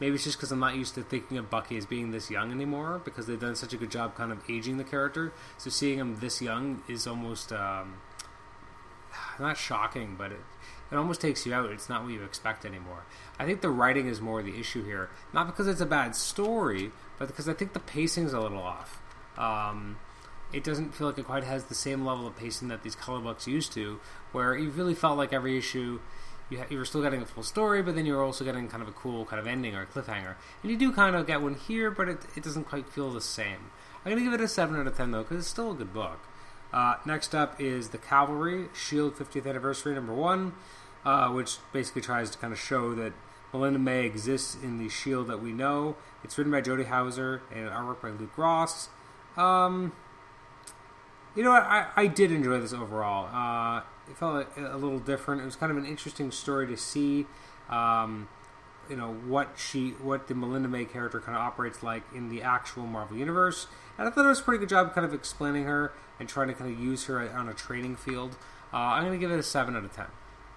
Maybe 0.00 0.14
it's 0.14 0.24
just 0.24 0.38
because 0.38 0.50
I'm 0.50 0.60
not 0.60 0.76
used 0.76 0.94
to 0.94 1.02
thinking 1.02 1.36
of 1.36 1.50
Bucky 1.50 1.76
as 1.76 1.84
being 1.84 2.10
this 2.10 2.30
young 2.30 2.50
anymore 2.50 3.02
because 3.04 3.26
they've 3.26 3.38
done 3.38 3.54
such 3.54 3.74
a 3.74 3.76
good 3.76 3.90
job 3.90 4.14
kind 4.14 4.32
of 4.32 4.38
aging 4.48 4.78
the 4.78 4.84
character. 4.84 5.32
So 5.58 5.68
seeing 5.68 5.98
him 5.98 6.18
this 6.20 6.40
young 6.40 6.82
is 6.88 7.06
almost 7.06 7.52
um, 7.52 7.96
not 9.38 9.56
shocking, 9.56 10.16
but 10.16 10.32
it, 10.32 10.40
it 10.90 10.96
almost 10.96 11.20
takes 11.20 11.46
you 11.46 11.54
out. 11.54 11.70
It's 11.70 11.88
not 11.88 12.02
what 12.02 12.12
you 12.12 12.22
expect 12.22 12.64
anymore. 12.64 13.04
I 13.38 13.46
think 13.46 13.60
the 13.60 13.70
writing 13.70 14.06
is 14.06 14.20
more 14.20 14.42
the 14.42 14.58
issue 14.58 14.84
here, 14.84 15.10
not 15.32 15.46
because 15.46 15.66
it's 15.66 15.80
a 15.80 15.86
bad 15.86 16.14
story, 16.16 16.90
but 17.18 17.28
because 17.28 17.48
I 17.48 17.54
think 17.54 17.72
the 17.72 17.80
pacing's 17.80 18.32
a 18.32 18.40
little 18.40 18.62
off. 18.62 19.00
Um, 19.38 19.98
it 20.52 20.64
doesn't 20.64 20.94
feel 20.94 21.06
like 21.06 21.18
it 21.18 21.26
quite 21.26 21.44
has 21.44 21.64
the 21.64 21.74
same 21.74 22.04
level 22.04 22.26
of 22.26 22.36
pacing 22.36 22.68
that 22.68 22.82
these 22.82 22.96
color 22.96 23.20
books 23.20 23.46
used 23.46 23.72
to, 23.72 24.00
where 24.32 24.56
you 24.56 24.70
really 24.70 24.94
felt 24.94 25.16
like 25.16 25.32
every 25.32 25.56
issue 25.56 26.00
you, 26.50 26.58
ha- 26.58 26.66
you 26.68 26.78
were 26.78 26.84
still 26.84 27.02
getting 27.02 27.22
a 27.22 27.26
full 27.26 27.42
story, 27.42 27.82
but 27.82 27.94
then 27.94 28.04
you 28.04 28.14
were 28.14 28.22
also 28.22 28.44
getting 28.44 28.68
kind 28.68 28.82
of 28.82 28.88
a 28.88 28.92
cool 28.92 29.24
kind 29.24 29.40
of 29.40 29.46
ending 29.46 29.74
or 29.74 29.82
a 29.82 29.86
cliffhanger. 29.86 30.34
And 30.62 30.70
you 30.70 30.76
do 30.76 30.92
kind 30.92 31.16
of 31.16 31.26
get 31.26 31.40
one 31.40 31.54
here, 31.54 31.90
but 31.90 32.08
it, 32.08 32.18
it 32.36 32.42
doesn't 32.42 32.64
quite 32.64 32.88
feel 32.88 33.10
the 33.12 33.20
same. 33.20 33.70
I'm 34.04 34.12
going 34.12 34.18
to 34.18 34.24
give 34.24 34.38
it 34.38 34.42
a 34.42 34.48
7 34.48 34.78
out 34.78 34.86
of 34.86 34.96
10, 34.96 35.10
though, 35.10 35.22
because 35.22 35.38
it's 35.38 35.48
still 35.48 35.70
a 35.70 35.74
good 35.74 35.94
book. 35.94 36.18
Uh, 36.72 36.96
next 37.04 37.34
up 37.34 37.60
is 37.60 37.88
The 37.88 37.98
Cavalry, 37.98 38.68
Shield 38.74 39.16
50th 39.16 39.46
Anniversary, 39.46 39.94
number 39.94 40.14
1, 40.14 40.52
uh, 41.04 41.28
which 41.30 41.58
basically 41.72 42.02
tries 42.02 42.30
to 42.30 42.38
kind 42.38 42.52
of 42.52 42.58
show 42.58 42.94
that 42.94 43.12
Melinda 43.52 43.78
May 43.78 44.04
exists 44.06 44.56
in 44.62 44.78
the 44.78 44.88
Shield 44.88 45.26
that 45.28 45.42
we 45.42 45.52
know. 45.52 45.96
It's 46.22 46.38
written 46.38 46.52
by 46.52 46.60
Jody 46.60 46.84
Houser 46.84 47.42
and 47.52 47.68
artwork 47.68 48.00
by 48.02 48.10
Luke 48.10 48.36
Ross. 48.36 48.88
Um, 49.36 49.92
you 51.34 51.42
know? 51.42 51.52
I, 51.52 51.86
I 51.96 52.06
did 52.06 52.30
enjoy 52.30 52.60
this 52.60 52.72
overall. 52.72 53.28
Uh, 53.34 53.82
it 54.08 54.16
felt 54.16 54.46
a, 54.56 54.74
a, 54.74 54.76
little 54.76 54.98
different. 54.98 55.42
It 55.42 55.44
was 55.44 55.56
kind 55.56 55.72
of 55.72 55.78
an 55.78 55.86
interesting 55.86 56.30
story 56.30 56.66
to 56.66 56.76
see. 56.76 57.26
Um, 57.68 58.28
you 58.90 58.96
know 58.96 59.12
what 59.12 59.54
she, 59.56 59.90
what 59.90 60.28
the 60.28 60.34
Melinda 60.34 60.68
May 60.68 60.84
character 60.84 61.20
kind 61.20 61.36
of 61.36 61.42
operates 61.42 61.82
like 61.82 62.02
in 62.14 62.28
the 62.28 62.42
actual 62.42 62.86
Marvel 62.86 63.16
universe, 63.16 63.68
and 63.96 64.06
I 64.06 64.10
thought 64.10 64.26
it 64.26 64.28
was 64.28 64.40
a 64.40 64.42
pretty 64.42 64.58
good 64.58 64.68
job 64.68 64.92
kind 64.94 65.06
of 65.06 65.14
explaining 65.14 65.64
her 65.64 65.92
and 66.18 66.28
trying 66.28 66.48
to 66.48 66.54
kind 66.54 66.72
of 66.72 66.78
use 66.78 67.04
her 67.06 67.30
on 67.30 67.48
a 67.48 67.54
training 67.54 67.96
field. 67.96 68.36
Uh, 68.72 68.76
I'm 68.76 69.04
going 69.04 69.18
to 69.18 69.18
give 69.18 69.30
it 69.30 69.38
a 69.38 69.42
seven 69.42 69.76
out 69.76 69.84
of 69.84 69.94
ten. 69.94 70.06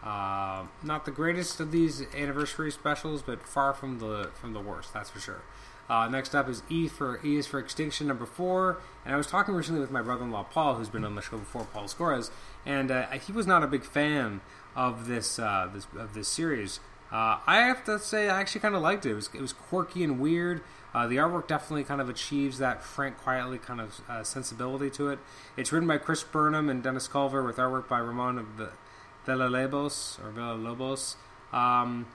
Uh, 0.03 0.65
not 0.83 1.06
the 1.06 1.12
greatest 1.12 1.62
of 1.62 1.71
these 1.71 2.03
anniversary 2.13 2.71
specials, 2.71 3.21
but 3.21 3.47
far 3.47 3.74
from 3.74 4.00
the 4.00 4.31
from 4.33 4.53
the 4.53 4.59
worst. 4.59 4.94
That's 4.94 5.09
for 5.09 5.19
sure. 5.19 5.41
Uh, 5.89 6.07
next 6.07 6.33
up 6.33 6.50
is 6.50 6.63
E 6.69 6.88
for 6.88 7.19
E 7.25 7.38
is 7.38 7.47
for 7.47 7.59
Extinction 7.59 8.07
number 8.07 8.25
four. 8.25 8.81
And 9.06 9.13
I 9.13 9.18
was 9.18 9.27
talking 9.27 9.53
recently 9.53 9.81
with 9.81 9.91
my 9.91 10.01
brother-in-law 10.01 10.44
Paul, 10.44 10.75
who's 10.75 10.89
been 10.89 11.06
on 11.06 11.15
the 11.15 11.21
show 11.21 11.38
before, 11.38 11.65
Paul 11.65 11.88
Scores, 11.88 12.31
and 12.65 12.91
uh, 12.91 13.07
he 13.12 13.31
was 13.31 13.47
not 13.47 13.63
a 13.63 13.68
big 13.68 13.83
fan 13.83 14.41
of 14.75 15.07
this 15.07 15.39
uh, 15.39 15.69
this 15.74 15.88
of 15.97 16.13
this 16.13 16.27
series. 16.27 16.80
Uh, 17.13 17.38
I 17.45 17.62
have 17.62 17.83
to 17.86 18.00
say, 18.00 18.27
I 18.27 18.42
actually 18.42 18.62
kind 18.62 18.74
of 18.75 18.81
liked 18.81 19.06
it. 19.06 19.12
It 19.12 19.13
was, 19.13 19.30
it 19.36 19.42
was 19.42 19.54
quirky 19.54 20.04
and 20.04 20.19
weird. 20.19 20.62
Uh, 20.95 21.06
the 21.06 21.18
artwork 21.18 21.48
definitely 21.48 21.83
kind 21.83 22.01
of 22.01 22.10
achieves 22.10 22.57
that 22.57 22.83
Frank 22.83 23.21
Quitely 23.24 23.62
kind 23.62 23.80
of 23.80 24.01
uh, 24.10 24.24
sensibility 24.24 24.89
to 24.92 25.10
it. 25.10 25.19
It's 25.56 25.71
written 25.71 25.88
by 25.88 26.00
Chris 26.00 26.24
Burnham 26.24 26.69
and 26.69 26.81
Dennis 26.81 27.07
Culver 27.07 27.44
with 27.44 27.57
artwork 27.57 27.88
by 27.88 28.00
Ramon 28.00 28.45
Villalobos 29.27 30.19
or 30.24 30.31
Villalobos. 30.31 31.15
Um, 31.56 32.07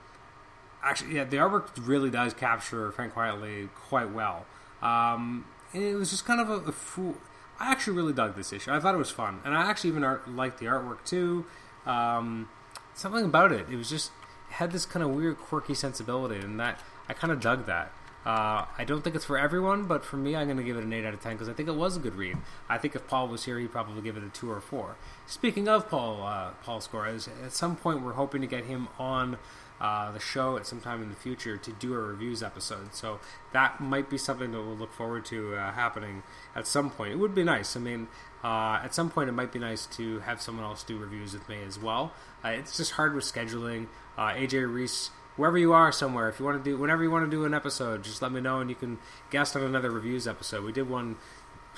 actually, 0.82 1.14
yeah, 1.14 1.24
the 1.24 1.36
artwork 1.36 1.68
really 1.80 2.10
does 2.10 2.34
capture 2.34 2.90
Frank 2.90 3.14
Quitely 3.14 3.68
quite 3.74 4.10
well. 4.10 4.46
Um, 4.82 5.44
it 5.72 5.94
was 5.94 6.10
just 6.10 6.24
kind 6.24 6.40
of 6.40 6.50
a, 6.50 6.68
a 6.68 6.72
fool. 6.72 7.16
I 7.60 7.70
actually 7.70 7.96
really 7.96 8.12
dug 8.12 8.36
this 8.36 8.52
issue. 8.52 8.72
I 8.72 8.80
thought 8.80 8.94
it 8.94 8.98
was 8.98 9.10
fun, 9.10 9.40
and 9.44 9.54
I 9.54 9.68
actually 9.68 9.90
even 9.90 10.04
art, 10.04 10.28
liked 10.28 10.58
the 10.58 10.66
artwork 10.66 11.04
too. 11.04 11.46
Um, 11.86 12.48
something 12.94 13.24
about 13.24 13.52
it, 13.52 13.66
it 13.70 13.76
was 13.76 13.90
just 13.90 14.12
had 14.50 14.72
this 14.72 14.86
kind 14.86 15.02
of 15.02 15.10
weird, 15.10 15.38
quirky 15.38 15.74
sensibility, 15.74 16.36
and 16.36 16.58
that 16.58 16.80
I 17.08 17.14
kind 17.14 17.32
of 17.32 17.40
dug 17.40 17.66
that. 17.66 17.92
Uh, 18.26 18.66
I 18.76 18.84
don't 18.84 19.02
think 19.02 19.16
it's 19.16 19.24
for 19.24 19.38
everyone, 19.38 19.84
but 19.84 20.04
for 20.04 20.16
me, 20.16 20.36
I'm 20.36 20.46
going 20.46 20.58
to 20.58 20.62
give 20.64 20.76
it 20.76 20.84
an 20.84 20.92
8 20.92 21.04
out 21.06 21.14
of 21.14 21.22
10 21.22 21.32
because 21.32 21.48
I 21.48 21.54
think 21.54 21.68
it 21.68 21.74
was 21.74 21.96
a 21.96 22.00
good 22.00 22.14
read. 22.14 22.36
I 22.68 22.76
think 22.76 22.94
if 22.94 23.06
Paul 23.06 23.28
was 23.28 23.44
here, 23.44 23.58
he'd 23.58 23.72
probably 23.72 24.02
give 24.02 24.16
it 24.16 24.22
a 24.22 24.28
2 24.28 24.50
or 24.50 24.60
4. 24.60 24.96
Speaking 25.26 25.68
of 25.68 25.88
Paul, 25.88 26.22
uh, 26.22 26.50
Paul 26.62 26.80
Scores, 26.80 27.28
at 27.44 27.52
some 27.52 27.76
point 27.76 28.02
we're 28.02 28.12
hoping 28.12 28.40
to 28.42 28.46
get 28.46 28.64
him 28.64 28.88
on 28.98 29.38
uh, 29.80 30.10
the 30.12 30.18
show 30.18 30.56
at 30.56 30.66
some 30.66 30.80
time 30.80 31.02
in 31.02 31.08
the 31.08 31.14
future 31.14 31.56
to 31.56 31.72
do 31.72 31.94
a 31.94 31.98
reviews 31.98 32.42
episode. 32.42 32.94
So 32.94 33.20
that 33.52 33.80
might 33.80 34.10
be 34.10 34.18
something 34.18 34.50
that 34.52 34.60
we'll 34.60 34.76
look 34.76 34.92
forward 34.92 35.24
to 35.26 35.54
uh, 35.54 35.72
happening 35.72 36.22
at 36.54 36.66
some 36.66 36.90
point. 36.90 37.12
It 37.12 37.16
would 37.16 37.34
be 37.34 37.44
nice. 37.44 37.76
I 37.76 37.80
mean, 37.80 38.08
uh, 38.44 38.80
at 38.82 38.94
some 38.94 39.10
point 39.10 39.28
it 39.28 39.32
might 39.32 39.52
be 39.52 39.58
nice 39.58 39.86
to 39.86 40.20
have 40.20 40.40
someone 40.40 40.64
else 40.64 40.82
do 40.82 40.96
reviews 40.96 41.32
with 41.32 41.48
me 41.48 41.62
as 41.66 41.78
well. 41.78 42.12
Uh, 42.44 42.48
it's 42.48 42.76
just 42.76 42.92
hard 42.92 43.14
with 43.14 43.24
scheduling. 43.24 43.86
Uh, 44.16 44.32
AJ 44.32 44.72
Reese. 44.72 45.10
Wherever 45.36 45.56
you 45.56 45.72
are, 45.72 45.92
somewhere, 45.92 46.28
if 46.28 46.40
you 46.40 46.44
want 46.44 46.62
to 46.64 46.70
do, 46.70 46.76
whenever 46.76 47.04
you 47.04 47.12
want 47.12 47.24
to 47.24 47.30
do 47.30 47.44
an 47.44 47.54
episode, 47.54 48.02
just 48.02 48.20
let 48.20 48.32
me 48.32 48.40
know, 48.40 48.58
and 48.58 48.68
you 48.68 48.74
can 48.74 48.98
guest 49.30 49.54
on 49.54 49.62
another 49.62 49.88
reviews 49.88 50.26
episode. 50.26 50.64
We 50.64 50.72
did 50.72 50.90
one 50.90 51.14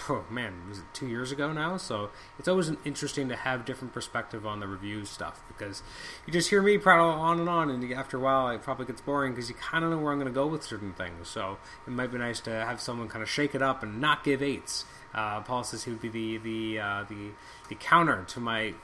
oh 0.08 0.24
man, 0.30 0.54
was 0.68 0.78
it 0.78 0.84
two 0.92 1.06
years 1.06 1.32
ago 1.32 1.52
now? 1.52 1.76
So 1.76 2.10
it's 2.38 2.48
always 2.48 2.72
interesting 2.84 3.28
to 3.28 3.36
have 3.36 3.64
different 3.64 3.92
perspective 3.92 4.46
on 4.46 4.60
the 4.60 4.66
review 4.66 5.04
stuff 5.04 5.42
because 5.48 5.82
you 6.26 6.32
just 6.32 6.50
hear 6.50 6.62
me 6.62 6.78
prattle 6.78 7.06
on 7.10 7.40
and 7.40 7.48
on, 7.48 7.70
and 7.70 7.92
after 7.92 8.16
a 8.16 8.20
while, 8.20 8.48
it 8.48 8.62
probably 8.62 8.86
gets 8.86 9.00
boring 9.00 9.32
because 9.32 9.48
you 9.48 9.54
kind 9.56 9.84
of 9.84 9.90
know 9.90 9.98
where 9.98 10.12
I'm 10.12 10.18
going 10.18 10.32
to 10.32 10.34
go 10.34 10.46
with 10.46 10.62
certain 10.62 10.92
things. 10.92 11.28
So 11.28 11.58
it 11.86 11.90
might 11.90 12.12
be 12.12 12.18
nice 12.18 12.40
to 12.40 12.50
have 12.50 12.80
someone 12.80 13.08
kind 13.08 13.22
of 13.22 13.28
shake 13.28 13.54
it 13.54 13.62
up 13.62 13.82
and 13.82 14.00
not 14.00 14.24
give 14.24 14.42
eights. 14.42 14.84
Uh, 15.14 15.40
Paul 15.40 15.64
says 15.64 15.84
he 15.84 15.90
would 15.90 16.00
be 16.00 16.08
the 16.08 16.38
the 16.38 16.78
uh, 16.80 17.04
the 17.08 17.30
the 17.68 17.74
counter 17.74 18.24
to 18.28 18.40
my 18.40 18.74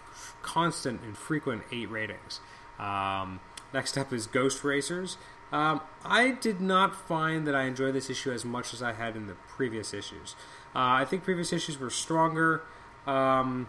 constant 0.43 1.01
and 1.03 1.17
frequent 1.17 1.63
eight 1.73 1.91
ratings. 1.91 2.41
Um, 2.79 3.41
next 3.73 3.97
up 3.97 4.13
is 4.13 4.27
Ghost 4.27 4.65
Racers. 4.65 5.17
Um, 5.53 5.81
I 6.05 6.33
did 6.33 6.61
not 6.61 6.95
find 6.95 7.47
that 7.47 7.55
I 7.55 7.65
enjoyed 7.65 7.95
this 7.95 8.11
issue 8.11 8.33
as 8.33 8.45
much 8.45 8.75
as 8.75 8.83
I 8.83 8.93
had 8.93 9.17
in 9.17 9.27
the 9.27 9.35
previous 9.35 9.95
issues. 9.95 10.35
Uh, 10.75 11.01
I 11.01 11.05
think 11.05 11.23
previous 11.23 11.53
issues 11.53 11.79
were 11.79 11.91
stronger. 11.91 12.63
Um, 13.07 13.69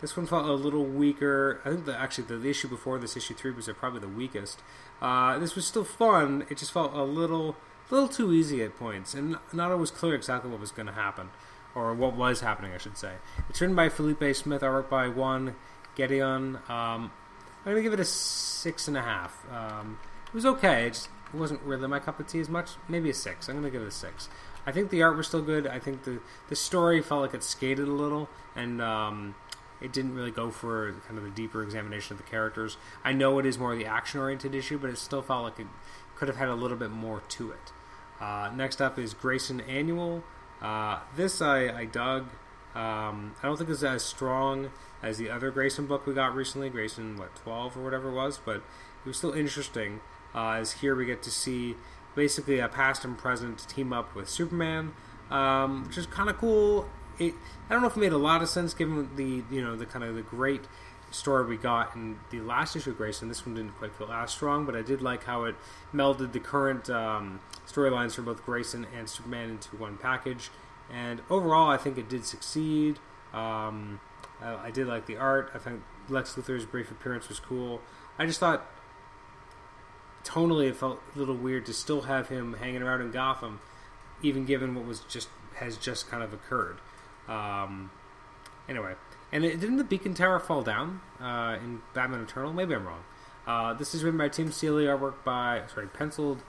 this 0.00 0.16
one 0.16 0.26
felt 0.26 0.46
a 0.46 0.52
little 0.52 0.84
weaker. 0.84 1.62
I 1.64 1.70
think 1.70 1.88
actually 1.88 2.24
the, 2.24 2.36
the, 2.36 2.50
issue 2.50 2.68
before 2.68 2.98
this, 2.98 3.16
issue 3.16 3.32
three, 3.32 3.52
was 3.52 3.70
probably 3.78 4.00
the 4.00 4.08
weakest. 4.08 4.60
Uh, 5.00 5.38
this 5.38 5.54
was 5.54 5.66
still 5.66 5.84
fun. 5.84 6.44
It 6.50 6.58
just 6.58 6.72
felt 6.72 6.92
a 6.92 7.02
little, 7.02 7.56
little 7.90 8.08
too 8.08 8.32
easy 8.32 8.62
at 8.62 8.76
points, 8.76 9.14
and 9.14 9.38
not 9.52 9.72
always 9.72 9.90
clear 9.90 10.14
exactly 10.14 10.50
what 10.50 10.60
was 10.60 10.72
going 10.72 10.86
to 10.86 10.92
happen, 10.92 11.30
or 11.74 11.94
what 11.94 12.14
was 12.16 12.40
happening, 12.40 12.72
I 12.72 12.78
should 12.78 12.96
say. 12.96 13.14
It's 13.48 13.60
written 13.60 13.76
by 13.76 13.88
Felipe 13.88 14.34
Smith, 14.36 14.62
artwork 14.62 14.88
by 14.88 15.08
Juan 15.08 15.56
Gedeon. 15.96 16.68
Um, 16.70 17.10
I'm 17.66 17.74
to 17.74 17.82
give 17.82 17.92
it 17.92 18.00
a 18.00 18.04
six 18.04 18.88
and 18.88 18.96
a 18.96 19.02
half. 19.02 19.44
Um, 19.50 19.98
it 20.26 20.34
was 20.34 20.46
okay. 20.46 20.86
It, 20.86 20.90
just, 20.90 21.08
wasn't 21.32 21.60
really 21.62 21.88
my 21.88 21.98
cup 21.98 22.20
of 22.20 22.26
tea 22.26 22.40
as 22.40 22.48
much. 22.48 22.72
Maybe 22.88 23.10
a 23.10 23.14
six. 23.14 23.48
I'm 23.48 23.62
to 23.62 23.70
give 23.70 23.82
it 23.82 23.88
a 23.88 23.90
six. 23.90 24.28
I 24.66 24.72
think 24.72 24.90
the 24.90 25.02
art 25.02 25.16
was 25.16 25.26
still 25.26 25.42
good. 25.42 25.66
I 25.66 25.78
think 25.78 26.04
the 26.04 26.20
the 26.48 26.56
story 26.56 27.02
felt 27.02 27.22
like 27.22 27.34
it 27.34 27.42
skated 27.42 27.86
a 27.88 27.92
little, 27.92 28.28
and 28.56 28.80
um, 28.80 29.34
it 29.80 29.92
didn't 29.92 30.14
really 30.14 30.30
go 30.30 30.50
for 30.50 30.94
kind 31.06 31.18
of 31.18 31.24
the 31.24 31.30
deeper 31.30 31.62
examination 31.62 32.14
of 32.14 32.24
the 32.24 32.30
characters. 32.30 32.76
I 33.04 33.12
know 33.12 33.38
it 33.38 33.46
is 33.46 33.58
more 33.58 33.72
of 33.72 33.78
the 33.78 33.86
action 33.86 34.20
oriented 34.20 34.54
issue, 34.54 34.78
but 34.78 34.90
it 34.90 34.98
still 34.98 35.22
felt 35.22 35.42
like 35.42 35.58
it 35.58 35.66
could 36.14 36.28
have 36.28 36.36
had 36.36 36.48
a 36.48 36.54
little 36.54 36.76
bit 36.76 36.90
more 36.90 37.20
to 37.20 37.50
it. 37.50 37.72
Uh, 38.20 38.50
next 38.54 38.80
up 38.80 38.98
is 38.98 39.12
Grayson 39.12 39.60
Annual. 39.62 40.22
Uh, 40.62 41.00
this 41.16 41.42
I, 41.42 41.68
I 41.68 41.84
dug. 41.84 42.24
Um, 42.74 43.36
I 43.42 43.46
don't 43.46 43.56
think 43.56 43.70
it's 43.70 43.82
as 43.82 44.02
strong 44.02 44.70
as 45.02 45.18
the 45.18 45.30
other 45.30 45.50
Grayson 45.50 45.86
book 45.86 46.06
we 46.06 46.14
got 46.14 46.34
recently, 46.34 46.70
Grayson 46.70 47.16
what 47.16 47.34
twelve 47.36 47.76
or 47.76 47.84
whatever 47.84 48.08
it 48.10 48.14
was, 48.14 48.38
but 48.44 48.56
it 48.56 49.06
was 49.06 49.16
still 49.16 49.32
interesting. 49.32 50.00
Uh, 50.34 50.52
as 50.52 50.72
here 50.72 50.96
we 50.96 51.06
get 51.06 51.22
to 51.22 51.30
see 51.30 51.76
basically 52.16 52.58
a 52.58 52.68
past 52.68 53.04
and 53.04 53.16
present 53.16 53.68
team 53.68 53.92
up 53.92 54.14
with 54.14 54.28
Superman, 54.28 54.92
um, 55.30 55.84
which 55.86 55.98
is 55.98 56.06
kind 56.06 56.28
of 56.28 56.38
cool. 56.38 56.88
it 57.18 57.34
I 57.68 57.72
don't 57.72 57.82
know 57.82 57.88
if 57.88 57.96
it 57.96 58.00
made 58.00 58.12
a 58.12 58.18
lot 58.18 58.42
of 58.42 58.48
sense 58.48 58.74
given 58.74 59.08
the 59.16 59.44
you 59.54 59.62
know 59.62 59.76
the 59.76 59.86
kind 59.86 60.04
of 60.04 60.16
the 60.16 60.22
great 60.22 60.62
story 61.14 61.46
we 61.46 61.56
got 61.56 61.94
in 61.94 62.18
the 62.30 62.40
last 62.40 62.76
issue 62.76 62.90
of 62.90 62.96
Grayson. 62.96 63.28
This 63.28 63.46
one 63.46 63.54
didn't 63.54 63.76
quite 63.78 63.94
feel 63.94 64.10
as 64.10 64.30
strong, 64.30 64.66
but 64.66 64.74
I 64.74 64.82
did 64.82 65.00
like 65.00 65.24
how 65.24 65.44
it 65.44 65.54
melded 65.94 66.32
the 66.32 66.40
current 66.40 66.90
um, 66.90 67.40
storylines 67.66 68.14
for 68.14 68.22
both 68.22 68.44
Grayson 68.44 68.86
and 68.96 69.08
Superman 69.08 69.50
into 69.50 69.76
one 69.76 69.96
package. 69.96 70.50
And 70.92 71.22
overall, 71.30 71.70
I 71.70 71.76
think 71.76 71.96
it 71.96 72.08
did 72.08 72.24
succeed. 72.24 72.98
Um, 73.32 74.00
I, 74.42 74.66
I 74.66 74.70
did 74.70 74.86
like 74.86 75.06
the 75.06 75.16
art. 75.16 75.50
I 75.54 75.58
think 75.58 75.82
Lex 76.08 76.34
Luthor's 76.34 76.66
brief 76.66 76.90
appearance 76.90 77.28
was 77.28 77.40
cool. 77.40 77.80
I 78.18 78.26
just 78.26 78.40
thought 78.40 78.66
tonally 80.24 80.68
it 80.68 80.76
felt 80.76 81.00
a 81.14 81.18
little 81.18 81.36
weird 81.36 81.66
to 81.66 81.72
still 81.72 82.02
have 82.02 82.28
him 82.28 82.54
hanging 82.54 82.82
around 82.82 83.00
in 83.02 83.10
Gotham, 83.10 83.60
even 84.22 84.44
given 84.44 84.74
what 84.74 84.84
was 84.84 85.00
just 85.00 85.28
has 85.56 85.76
just 85.76 86.08
kind 86.08 86.22
of 86.22 86.32
occurred. 86.32 86.78
Um, 87.28 87.90
anyway, 88.68 88.94
and 89.32 89.44
it, 89.44 89.60
didn't 89.60 89.76
the 89.76 89.84
Beacon 89.84 90.14
Tower 90.14 90.38
fall 90.38 90.62
down 90.62 91.00
uh, 91.20 91.56
in 91.62 91.82
Batman 91.94 92.20
Eternal? 92.20 92.52
Maybe 92.52 92.74
I'm 92.74 92.86
wrong. 92.86 93.04
Uh, 93.46 93.74
this 93.74 93.94
is 93.94 94.02
written 94.02 94.18
by 94.18 94.28
Tim 94.28 94.50
Seeley, 94.50 94.84
artwork 94.84 95.24
by 95.24 95.62
sorry, 95.72 95.88
penciled. 95.88 96.42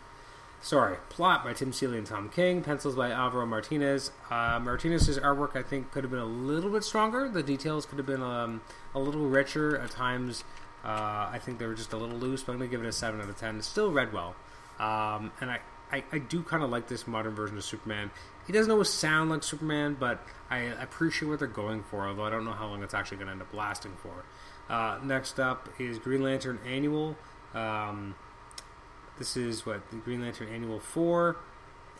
Sorry, 0.62 0.98
plot 1.10 1.44
by 1.44 1.54
Tim 1.54 1.72
Seeley 1.72 2.00
and 2.00 2.08
Tom 2.08 2.28
King, 2.30 2.64
pencils 2.64 2.96
by 2.96 3.12
Alvaro 3.12 3.46
Martinez. 3.46 4.12
Uh, 4.32 4.60
Martinez's 4.60 5.20
artwork, 5.20 5.56
I 5.56 5.62
think, 5.62 5.92
could 5.92 6.04
have 6.04 6.10
been 6.10 6.20
a 6.20 6.26
little 6.26 6.72
bit 6.72 6.84
stronger. 6.84 7.30
The 7.30 7.44
details 7.44 7.86
could 7.86 8.00
have 8.00 8.08
been 8.08 8.24
um, 8.24 8.62
a 8.96 9.00
little 9.00 9.28
richer 9.28 9.78
at 9.78 9.92
times. 9.92 10.44
Uh, 10.84 11.30
I 11.32 11.40
think 11.40 11.60
they 11.60 11.68
were 11.68 11.76
just 11.76 11.94
a 11.94 11.98
little 11.98 12.18
loose, 12.18 12.42
but 12.42 12.54
I'm 12.54 12.58
going 12.58 12.70
to 12.70 12.78
give 12.78 12.84
it 12.84 12.88
a 12.88 12.92
7 12.92 13.22
out 13.22 13.30
of 13.30 13.38
10. 13.38 13.58
It 13.58 13.64
still 13.64 13.92
read 13.92 14.12
well. 14.12 14.36
Um, 14.80 15.32
and 15.40 15.52
I, 15.52 15.60
I, 15.92 16.04
I 16.12 16.18
do 16.18 16.42
kind 16.42 16.64
of 16.64 16.70
like 16.70 16.88
this 16.88 17.08
modern 17.08 17.36
version 17.36 17.58
of 17.58 17.64
Superman. 17.64 18.10
He 18.46 18.54
doesn't 18.54 18.72
always 18.72 18.90
sound 18.90 19.30
like 19.30 19.44
Superman, 19.44 19.98
but 20.00 20.22
I 20.50 20.60
appreciate 20.60 21.28
what 21.28 21.40
they're 21.40 21.48
going 21.48 21.84
for, 21.84 22.08
although 22.08 22.24
I 22.24 22.30
don't 22.30 22.46
know 22.46 22.54
how 22.54 22.68
long 22.68 22.84
it's 22.84 22.94
actually 22.94 23.18
going 23.18 23.28
to 23.28 23.34
end 23.34 23.42
up 23.42 23.54
lasting 23.54 23.94
for. 24.02 24.26
Uh, 24.70 25.00
next 25.04 25.40
up 25.40 25.70
is 25.80 25.98
Green 26.00 26.22
Lantern 26.22 26.60
Annual. 26.66 27.16
Um, 27.54 28.16
this 29.18 29.38
is 29.38 29.66
what 29.66 29.90
the 29.90 29.98
Green 29.98 30.22
Lantern 30.22 30.50
Annual 30.50 30.80
Four. 30.80 31.38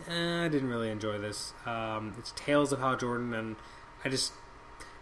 Eh, 0.08 0.46
I 0.46 0.48
didn't 0.48 0.70
really 0.70 0.90
enjoy 0.90 1.18
this. 1.18 1.54
Um, 1.66 2.14
it's 2.18 2.34
Tales 2.36 2.72
of 2.72 2.80
Hal 2.80 2.98
Jordan, 2.98 3.34
and 3.34 3.56
I 4.04 4.10
just 4.10 4.34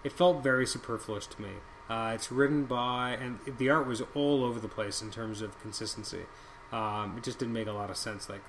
it 0.03 0.11
felt 0.11 0.43
very 0.43 0.65
superfluous 0.67 1.25
to 1.27 1.41
me. 1.41 1.49
Uh, 1.89 2.11
it's 2.15 2.31
written 2.31 2.65
by, 2.65 3.17
and 3.19 3.39
the 3.57 3.69
art 3.69 3.87
was 3.87 4.01
all 4.13 4.43
over 4.43 4.59
the 4.59 4.67
place 4.67 5.01
in 5.01 5.11
terms 5.11 5.41
of 5.41 5.59
consistency. 5.61 6.21
Um, 6.71 7.15
it 7.17 7.23
just 7.23 7.39
didn't 7.39 7.53
make 7.53 7.67
a 7.67 7.71
lot 7.71 7.89
of 7.89 7.97
sense. 7.97 8.29
Like 8.29 8.41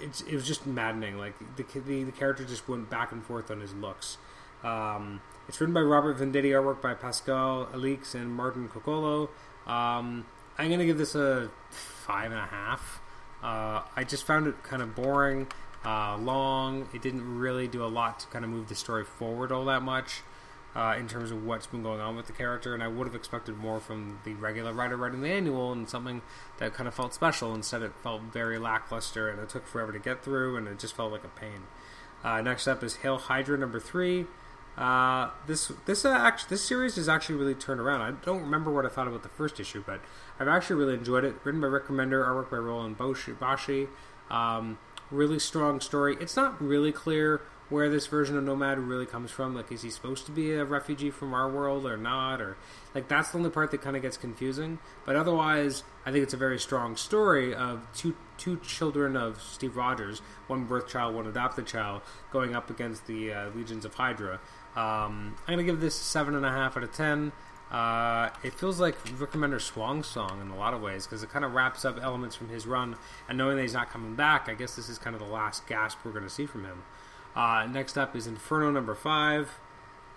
it, 0.00 0.34
was 0.34 0.46
just 0.46 0.66
maddening. 0.66 1.18
Like 1.18 1.34
the, 1.56 1.64
the, 1.80 2.04
the 2.04 2.12
character 2.12 2.44
just 2.44 2.68
went 2.68 2.90
back 2.90 3.12
and 3.12 3.24
forth 3.24 3.50
on 3.50 3.60
his 3.60 3.74
looks. 3.74 4.18
Um, 4.62 5.20
it's 5.48 5.60
written 5.60 5.74
by 5.74 5.80
Robert 5.80 6.18
Venditti, 6.18 6.50
artwork 6.50 6.80
by 6.80 6.94
Pascal 6.94 7.66
Alixe 7.72 8.14
and 8.14 8.32
Martin 8.32 8.68
Coccolo. 8.68 9.30
Um, 9.66 10.26
I'm 10.58 10.70
gonna 10.70 10.86
give 10.86 10.98
this 10.98 11.14
a 11.14 11.50
five 11.70 12.30
and 12.30 12.40
a 12.40 12.46
half. 12.46 13.00
Uh, 13.42 13.82
I 13.96 14.04
just 14.04 14.24
found 14.24 14.46
it 14.46 14.62
kind 14.62 14.82
of 14.82 14.94
boring, 14.94 15.48
uh, 15.84 16.16
long. 16.16 16.88
It 16.94 17.02
didn't 17.02 17.38
really 17.38 17.66
do 17.66 17.84
a 17.84 17.86
lot 17.88 18.20
to 18.20 18.26
kind 18.28 18.44
of 18.44 18.50
move 18.50 18.68
the 18.68 18.76
story 18.76 19.04
forward 19.04 19.50
all 19.50 19.64
that 19.64 19.82
much 19.82 20.22
uh, 20.74 20.94
in 20.98 21.06
terms 21.06 21.30
of 21.30 21.44
what's 21.44 21.66
been 21.66 21.82
going 21.82 22.00
on 22.00 22.16
with 22.16 22.26
the 22.26 22.32
character, 22.32 22.74
and 22.74 22.82
I 22.82 22.88
would 22.88 23.06
have 23.06 23.14
expected 23.14 23.56
more 23.56 23.80
from 23.80 24.20
the 24.24 24.34
regular 24.34 24.72
writer 24.72 24.96
writing 24.96 25.20
the 25.20 25.30
annual 25.30 25.72
and 25.72 25.88
something 25.88 26.22
that 26.58 26.72
kind 26.74 26.88
of 26.88 26.94
felt 26.94 27.12
special. 27.12 27.54
Instead, 27.54 27.82
it 27.82 27.92
felt 28.02 28.22
very 28.22 28.58
lackluster, 28.58 29.28
and 29.28 29.40
it 29.40 29.48
took 29.48 29.66
forever 29.66 29.92
to 29.92 29.98
get 29.98 30.24
through, 30.24 30.56
and 30.56 30.66
it 30.66 30.78
just 30.78 30.96
felt 30.96 31.12
like 31.12 31.24
a 31.24 31.28
pain. 31.28 31.64
Uh, 32.24 32.40
next 32.40 32.66
up 32.66 32.82
is 32.82 32.96
Hail 32.96 33.18
Hydra 33.18 33.58
number 33.58 33.80
three. 33.80 34.26
Uh, 34.76 35.28
this 35.46 35.70
this 35.84 36.04
uh, 36.04 36.10
actually 36.10 36.48
this 36.48 36.64
series 36.64 36.96
is 36.96 37.06
actually 37.06 37.34
really 37.34 37.54
turned 37.54 37.80
around. 37.80 38.00
I 38.00 38.12
don't 38.24 38.40
remember 38.40 38.70
what 38.72 38.86
I 38.86 38.88
thought 38.88 39.06
about 39.06 39.22
the 39.22 39.28
first 39.28 39.60
issue, 39.60 39.84
but 39.86 40.00
I've 40.40 40.48
actually 40.48 40.76
really 40.76 40.94
enjoyed 40.94 41.24
it. 41.24 41.34
Written 41.44 41.60
by 41.60 41.66
Rick 41.66 41.88
Remender, 41.88 42.24
artwork 42.26 42.50
by 42.50 42.56
Roland 42.56 42.96
Boschi. 42.96 43.88
Um, 44.30 44.78
really 45.10 45.38
strong 45.38 45.80
story. 45.80 46.16
It's 46.20 46.36
not 46.36 46.60
really 46.62 46.90
clear 46.90 47.42
where 47.72 47.88
this 47.88 48.06
version 48.06 48.36
of 48.36 48.44
Nomad 48.44 48.78
really 48.78 49.06
comes 49.06 49.30
from. 49.30 49.54
Like, 49.54 49.72
is 49.72 49.80
he 49.80 49.90
supposed 49.90 50.26
to 50.26 50.32
be 50.32 50.52
a 50.52 50.64
refugee 50.64 51.10
from 51.10 51.32
our 51.32 51.50
world 51.50 51.86
or 51.86 51.96
not? 51.96 52.40
Or 52.40 52.58
like 52.94 53.08
that's 53.08 53.30
the 53.30 53.38
only 53.38 53.50
part 53.50 53.70
that 53.70 53.80
kind 53.80 53.96
of 53.96 54.02
gets 54.02 54.18
confusing. 54.18 54.78
But 55.06 55.16
otherwise, 55.16 55.82
I 56.04 56.12
think 56.12 56.22
it's 56.22 56.34
a 56.34 56.36
very 56.38 56.58
strong 56.58 56.96
story 56.96 57.54
of 57.54 57.80
two 57.96 58.14
two 58.36 58.58
children 58.58 59.16
of 59.16 59.40
Steve 59.40 59.76
Rogers, 59.76 60.20
one 60.46 60.64
birth 60.64 60.86
child, 60.86 61.14
one 61.14 61.26
adopted 61.26 61.66
child, 61.66 62.02
going 62.30 62.54
up 62.54 62.68
against 62.68 63.06
the 63.06 63.32
uh, 63.32 63.48
legions 63.54 63.84
of 63.84 63.94
Hydra. 63.94 64.34
Um, 64.76 65.34
I'm 65.46 65.54
gonna 65.54 65.64
give 65.64 65.80
this 65.80 65.94
seven 65.94 66.34
and 66.34 66.44
a 66.44 66.50
half 66.50 66.76
out 66.76 66.82
of 66.82 66.92
ten. 66.92 67.32
Uh, 67.70 68.28
it 68.42 68.52
feels 68.52 68.78
like 68.78 68.96
Rick 69.18 69.32
Remender's 69.32 69.64
swan 69.64 70.02
song 70.02 70.42
in 70.42 70.48
a 70.48 70.56
lot 70.56 70.74
of 70.74 70.82
ways 70.82 71.06
because 71.06 71.22
it 71.22 71.30
kind 71.30 71.42
of 71.42 71.54
wraps 71.54 71.86
up 71.86 71.98
elements 72.02 72.36
from 72.36 72.50
his 72.50 72.66
run. 72.66 72.96
And 73.30 73.38
knowing 73.38 73.56
that 73.56 73.62
he's 73.62 73.72
not 73.72 73.88
coming 73.88 74.14
back, 74.14 74.50
I 74.50 74.54
guess 74.54 74.76
this 74.76 74.90
is 74.90 74.98
kind 74.98 75.16
of 75.16 75.22
the 75.22 75.32
last 75.32 75.66
gasp 75.66 75.96
we're 76.04 76.12
going 76.12 76.24
to 76.24 76.30
see 76.30 76.44
from 76.44 76.66
him. 76.66 76.82
Uh, 77.34 77.66
next 77.70 77.96
up 77.96 78.14
is 78.14 78.26
Inferno 78.26 78.70
number 78.70 78.94
five. 78.94 79.58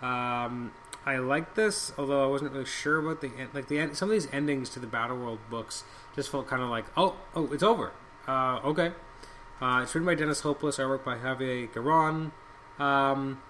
Um, 0.02 0.72
I 1.06 1.18
like 1.18 1.56
this, 1.56 1.94
although 1.98 2.24
I 2.24 2.28
wasn't 2.28 2.52
really 2.52 2.66
sure 2.66 2.98
about 2.98 3.22
the 3.22 3.32
end. 3.38 3.50
like 3.54 3.68
the 3.68 3.80
end, 3.80 3.96
some 3.96 4.10
of 4.10 4.14
these 4.14 4.28
endings 4.34 4.70
to 4.72 4.80
the 4.80 4.88
Battle 4.88 5.18
World 5.18 5.40
books 5.50 5.84
just 6.16 6.30
felt 6.30 6.48
kind 6.48 6.62
of 6.62 6.70
like 6.70 6.86
oh 6.98 7.16
oh 7.36 7.52
it's 7.54 7.64
over. 7.64 7.92
Uh, 8.28 8.60
okay, 8.64 8.92
uh, 9.62 9.82
it's 9.84 9.94
written 9.94 10.06
by 10.06 10.16
Dennis 10.16 10.42
Hopeless. 10.42 10.80
I 10.80 10.86
work 10.86 11.06
by 11.06 11.16
Javier 11.18 11.72
Garron. 11.72 12.32
Um, 12.80 13.42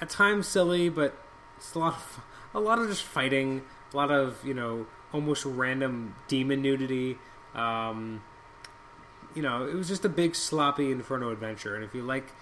at 0.00 0.08
times 0.08 0.46
silly, 0.46 0.88
but 0.88 1.16
it's 1.56 1.74
a 1.74 1.78
lot 1.78 1.94
of 1.94 2.24
a 2.54 2.60
lot 2.60 2.78
of 2.78 2.88
just 2.88 3.02
fighting, 3.02 3.62
a 3.92 3.96
lot 3.96 4.10
of 4.10 4.38
you 4.44 4.54
know 4.54 4.86
almost 5.12 5.44
random 5.44 6.14
demon 6.28 6.62
nudity. 6.62 7.18
Um, 7.54 8.22
you 9.34 9.42
know, 9.42 9.66
it 9.66 9.74
was 9.74 9.88
just 9.88 10.04
a 10.04 10.08
big 10.08 10.34
sloppy 10.34 10.90
Inferno 10.90 11.30
adventure, 11.30 11.74
and 11.74 11.84
if 11.84 11.94
you 11.94 12.02
like 12.02 12.32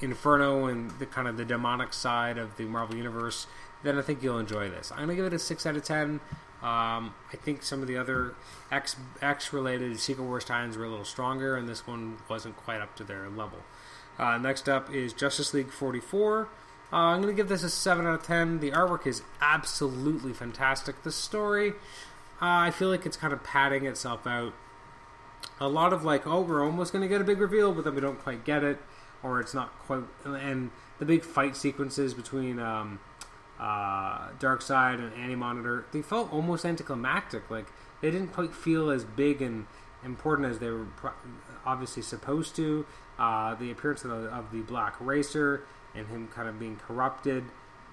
Inferno 0.00 0.66
and 0.66 0.90
the 0.92 1.06
kind 1.06 1.28
of 1.28 1.36
the 1.36 1.44
demonic 1.44 1.92
side 1.92 2.38
of 2.38 2.56
the 2.56 2.64
Marvel 2.64 2.96
Universe, 2.96 3.46
then 3.82 3.98
I 3.98 4.02
think 4.02 4.22
you'll 4.22 4.38
enjoy 4.38 4.68
this. 4.68 4.92
I'm 4.92 5.00
gonna 5.00 5.16
give 5.16 5.26
it 5.26 5.32
a 5.32 5.38
six 5.38 5.66
out 5.66 5.76
of 5.76 5.84
ten. 5.84 6.20
Um, 6.62 7.14
I 7.32 7.36
think 7.42 7.64
some 7.64 7.82
of 7.82 7.88
the 7.88 7.96
other 7.96 8.34
X 8.70 8.94
X 9.20 9.52
related 9.52 9.98
Secret 9.98 10.24
Wars 10.24 10.44
tie-ins 10.44 10.76
were 10.76 10.84
a 10.84 10.88
little 10.88 11.04
stronger, 11.04 11.56
and 11.56 11.68
this 11.68 11.86
one 11.86 12.18
wasn't 12.28 12.56
quite 12.56 12.80
up 12.80 12.94
to 12.96 13.04
their 13.04 13.28
level. 13.28 13.58
Uh, 14.18 14.38
next 14.38 14.68
up 14.68 14.92
is 14.92 15.12
Justice 15.12 15.52
League 15.54 15.72
44. 15.72 16.48
Uh, 16.92 16.96
I'm 16.96 17.22
going 17.22 17.34
to 17.34 17.36
give 17.36 17.48
this 17.48 17.62
a 17.64 17.70
7 17.70 18.06
out 18.06 18.14
of 18.14 18.22
10. 18.22 18.60
The 18.60 18.70
artwork 18.70 19.06
is 19.06 19.22
absolutely 19.40 20.34
fantastic. 20.34 21.02
The 21.02 21.10
story, 21.10 21.70
uh, 21.70 21.72
I 22.40 22.70
feel 22.70 22.88
like 22.88 23.06
it's 23.06 23.16
kind 23.16 23.32
of 23.32 23.42
padding 23.42 23.86
itself 23.86 24.26
out. 24.26 24.52
A 25.60 25.68
lot 25.68 25.92
of 25.92 26.04
like, 26.04 26.26
oh, 26.26 26.40
we're 26.40 26.64
almost 26.64 26.92
going 26.92 27.02
to 27.02 27.08
get 27.08 27.20
a 27.20 27.24
big 27.24 27.38
reveal, 27.38 27.72
but 27.72 27.84
then 27.84 27.94
we 27.94 28.00
don't 28.00 28.20
quite 28.20 28.44
get 28.44 28.64
it 28.64 28.78
or 29.22 29.40
it's 29.40 29.54
not 29.54 29.78
quite. 29.80 30.02
And 30.24 30.70
the 30.98 31.04
big 31.04 31.24
fight 31.24 31.56
sequences 31.56 32.14
between 32.14 32.58
um, 32.58 33.00
uh, 33.58 34.28
Darkseid 34.38 34.98
and 34.98 35.12
Anti 35.14 35.34
Monitor, 35.34 35.86
they 35.92 36.02
felt 36.02 36.32
almost 36.32 36.64
anticlimactic. 36.64 37.50
Like 37.50 37.66
they 38.00 38.10
didn't 38.10 38.32
quite 38.32 38.52
feel 38.52 38.90
as 38.90 39.04
big 39.04 39.40
and 39.40 39.66
important 40.04 40.48
as 40.50 40.58
they 40.58 40.70
were 40.70 40.86
obviously 41.64 42.02
supposed 42.02 42.56
to. 42.56 42.86
Uh, 43.18 43.54
the 43.54 43.70
appearance 43.70 44.04
of 44.04 44.10
the, 44.10 44.28
of 44.28 44.50
the 44.50 44.62
Black 44.62 44.96
Racer 45.00 45.64
and 45.94 46.08
him 46.08 46.28
kind 46.28 46.48
of 46.48 46.58
being 46.58 46.76
corrupted. 46.76 47.44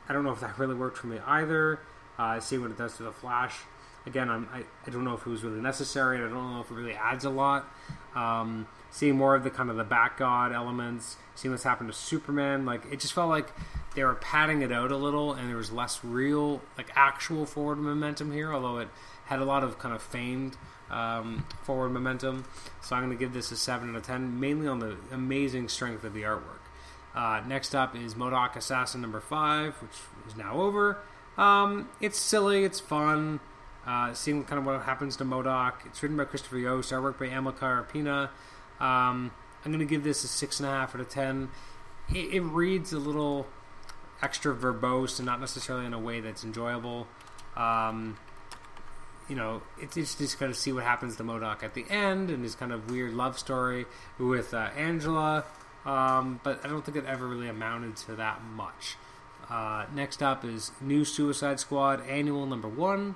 I 0.08 0.14
don't 0.14 0.24
know 0.24 0.32
if 0.32 0.40
that 0.40 0.58
really 0.58 0.76
worked 0.76 0.98
for 0.98 1.08
me 1.08 1.20
either. 1.26 1.80
Uh, 2.18 2.40
see 2.40 2.58
what 2.58 2.72
it 2.72 2.78
does 2.78 2.98
to 2.98 3.04
the 3.04 3.12
Flash. 3.12 3.60
Again, 4.06 4.30
I'm, 4.30 4.48
I, 4.54 4.64
I 4.86 4.90
don't 4.90 5.04
know 5.04 5.14
if 5.14 5.26
it 5.26 5.30
was 5.30 5.44
really 5.44 5.62
necessary. 5.62 6.18
I 6.18 6.22
don't 6.22 6.34
know 6.34 6.62
if 6.62 6.72
it 6.72 6.74
really 6.74 6.94
adds 6.94 7.26
a 7.26 7.30
lot. 7.30 7.68
Um, 8.16 8.68
seeing 8.92 9.16
more 9.18 9.36
of 9.36 9.44
the 9.44 9.50
kind 9.50 9.70
of 9.70 9.76
the 9.76 9.84
back 9.84 10.18
god 10.18 10.52
elements, 10.52 11.18
seeing 11.36 11.52
what's 11.52 11.64
happened 11.64 11.92
to 11.92 11.98
Superman. 11.98 12.66
Like 12.66 12.82
it 12.92 13.00
just 13.00 13.14
felt 13.14 13.30
like 13.30 13.52
they 13.96 14.04
were 14.04 14.16
padding 14.16 14.62
it 14.62 14.72
out 14.72 14.92
a 14.92 14.98
little, 14.98 15.34
and 15.34 15.50
there 15.50 15.58
was 15.58 15.72
less 15.72 16.04
real, 16.04 16.62
like 16.78 16.92
actual 16.96 17.46
forward 17.46 17.78
momentum 17.78 18.32
here. 18.32 18.54
Although 18.54 18.80
it 18.80 18.88
had 19.26 19.40
a 19.40 19.46
lot 19.46 19.64
of 19.64 19.78
kind 19.78 19.94
of 19.94 20.02
feigned 20.02 20.58
um, 20.90 21.46
forward 21.64 21.90
momentum. 21.90 22.46
So 22.82 22.96
I'm 22.96 23.06
going 23.06 23.16
to 23.16 23.20
give 23.24 23.34
this 23.34 23.52
a 23.52 23.58
seven 23.58 23.92
out 23.92 23.96
of 23.96 24.04
ten, 24.04 24.40
mainly 24.40 24.68
on 24.68 24.80
the 24.80 24.96
amazing 25.12 25.70
strength 25.70 26.04
of 26.04 26.14
the 26.14 26.24
artwork. 26.24 26.60
Uh, 27.14 27.42
next 27.48 27.76
up 27.76 27.96
is 27.96 28.16
MODOK 28.16 28.56
Assassin 28.56 29.02
number 29.02 29.20
five, 29.20 29.76
which 29.82 29.98
is 30.28 30.38
now 30.38 30.54
over. 30.54 31.00
Um, 31.38 31.90
it's 32.00 32.18
silly, 32.18 32.64
it's 32.64 32.80
fun. 32.80 33.40
Uh, 33.90 34.14
seeing 34.14 34.44
kind 34.44 34.60
of 34.60 34.66
what 34.68 34.84
happens 34.84 35.16
to 35.16 35.26
MODOK. 35.26 35.74
It's 35.88 36.04
written 36.04 36.16
by 36.16 36.26
Christopher 36.26 36.60
Yost, 36.60 36.92
artwork 36.92 37.18
by 37.18 37.30
Amilcar 37.30 37.90
Pinna. 37.90 38.30
Um, 38.80 39.32
I'm 39.66 39.72
going 39.72 39.80
to 39.80 39.86
give 39.86 40.04
this 40.04 40.24
a 40.24 40.28
six 40.28 40.60
and 40.60 40.70
a 40.70 40.72
half 40.72 40.94
out 40.94 41.02
of 41.02 41.10
ten. 41.10 41.50
It, 42.14 42.36
it, 42.36 42.42
reads 42.42 42.94
a 42.94 43.00
little 43.00 43.48
extra 44.22 44.56
verbose 44.56 45.18
and 45.18 45.26
not 45.26 45.40
necessarily 45.40 45.88
in 45.88 45.96
a 45.96 46.00
way 46.00 46.20
that's 46.20 46.44
enjoyable. 46.44 47.08
Um, 47.58 48.20
you 49.28 49.36
know, 49.36 49.64
it's, 49.80 49.98
it's 49.98 50.14
just 50.14 50.38
kind 50.38 50.52
of 50.52 50.58
see 50.58 50.72
what 50.72 50.84
happens 50.84 51.16
to 51.16 51.24
MODOK 51.24 51.64
at 51.64 51.74
the 51.74 51.86
end 51.90 52.30
and 52.30 52.44
his 52.44 52.54
kind 52.54 52.72
of 52.72 52.92
weird 52.92 53.14
love 53.14 53.40
story 53.40 53.88
with 54.20 54.54
uh, 54.54 54.70
Angela. 54.78 55.46
um, 55.84 56.40
but 56.44 56.64
I 56.64 56.68
don't 56.68 56.86
think 56.86 56.96
it 56.96 57.06
ever 57.06 57.28
really 57.28 57.50
amounted 57.50 57.96
to 57.98 58.16
that 58.18 58.44
much. 58.44 58.98
Uh, 59.50 59.88
next 59.92 60.22
up 60.22 60.46
is 60.46 60.74
New 60.80 61.04
Suicide 61.04 61.60
Squad 61.60 62.08
Annual 62.08 62.46
Number 62.46 62.68
One. 62.68 63.16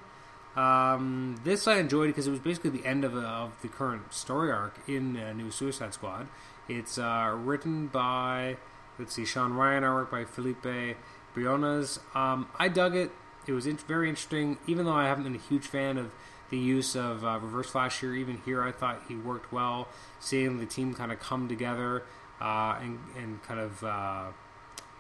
Um, 0.56 1.40
this 1.44 1.68
I 1.68 1.78
enjoyed 1.78 2.08
because 2.08 2.28
it 2.28 2.32
was 2.32 2.40
basically 2.40 2.70
the 2.70 2.86
end 2.86 3.04
of, 3.04 3.16
a, 3.16 3.22
of 3.22 3.62
the 3.62 3.68
current 3.68 4.14
story 4.14 4.52
arc 4.52 4.76
in 4.88 5.18
uh, 5.18 5.34
New 5.34 5.50
Suicide 5.50 5.94
Squad. 5.94 6.28
It's 6.70 6.98
uh, 6.98 7.36
written 7.36 7.88
by, 7.88 8.58
let's 9.00 9.14
see, 9.16 9.26
Sean 9.26 9.54
Ryan, 9.54 9.84
artwork 9.84 10.12
by 10.12 10.26
Felipe 10.26 10.96
Briones. 11.34 12.00
Um, 12.14 12.48
I 12.58 12.68
dug 12.68 12.96
it. 12.96 13.12
It 13.48 13.54
was 13.54 13.66
in- 13.66 13.78
very 13.78 14.10
interesting, 14.10 14.58
even 14.68 14.86
though 14.86 14.94
I 14.94 15.06
haven't 15.06 15.24
been 15.24 15.36
a 15.36 15.40
huge 15.40 15.66
fan 15.66 15.98
of 15.98 16.14
the 16.50 16.58
use 16.58 16.96
of 16.96 17.26
uh, 17.26 17.40
Reverse 17.42 17.72
Flash 17.72 18.00
here. 18.00 18.14
Even 18.14 18.40
here, 18.46 18.64
I 18.64 18.72
thought 18.72 19.02
he 19.08 19.16
worked 19.16 19.52
well. 19.52 19.88
Seeing 20.20 20.60
the 20.60 20.66
team 20.68 20.94
kind 20.94 21.12
of 21.12 21.20
come 21.20 21.50
together 21.50 22.04
uh, 22.40 22.78
and, 22.80 23.00
and 23.18 23.42
kind 23.44 23.60
of 23.60 23.84
uh, 23.84 24.26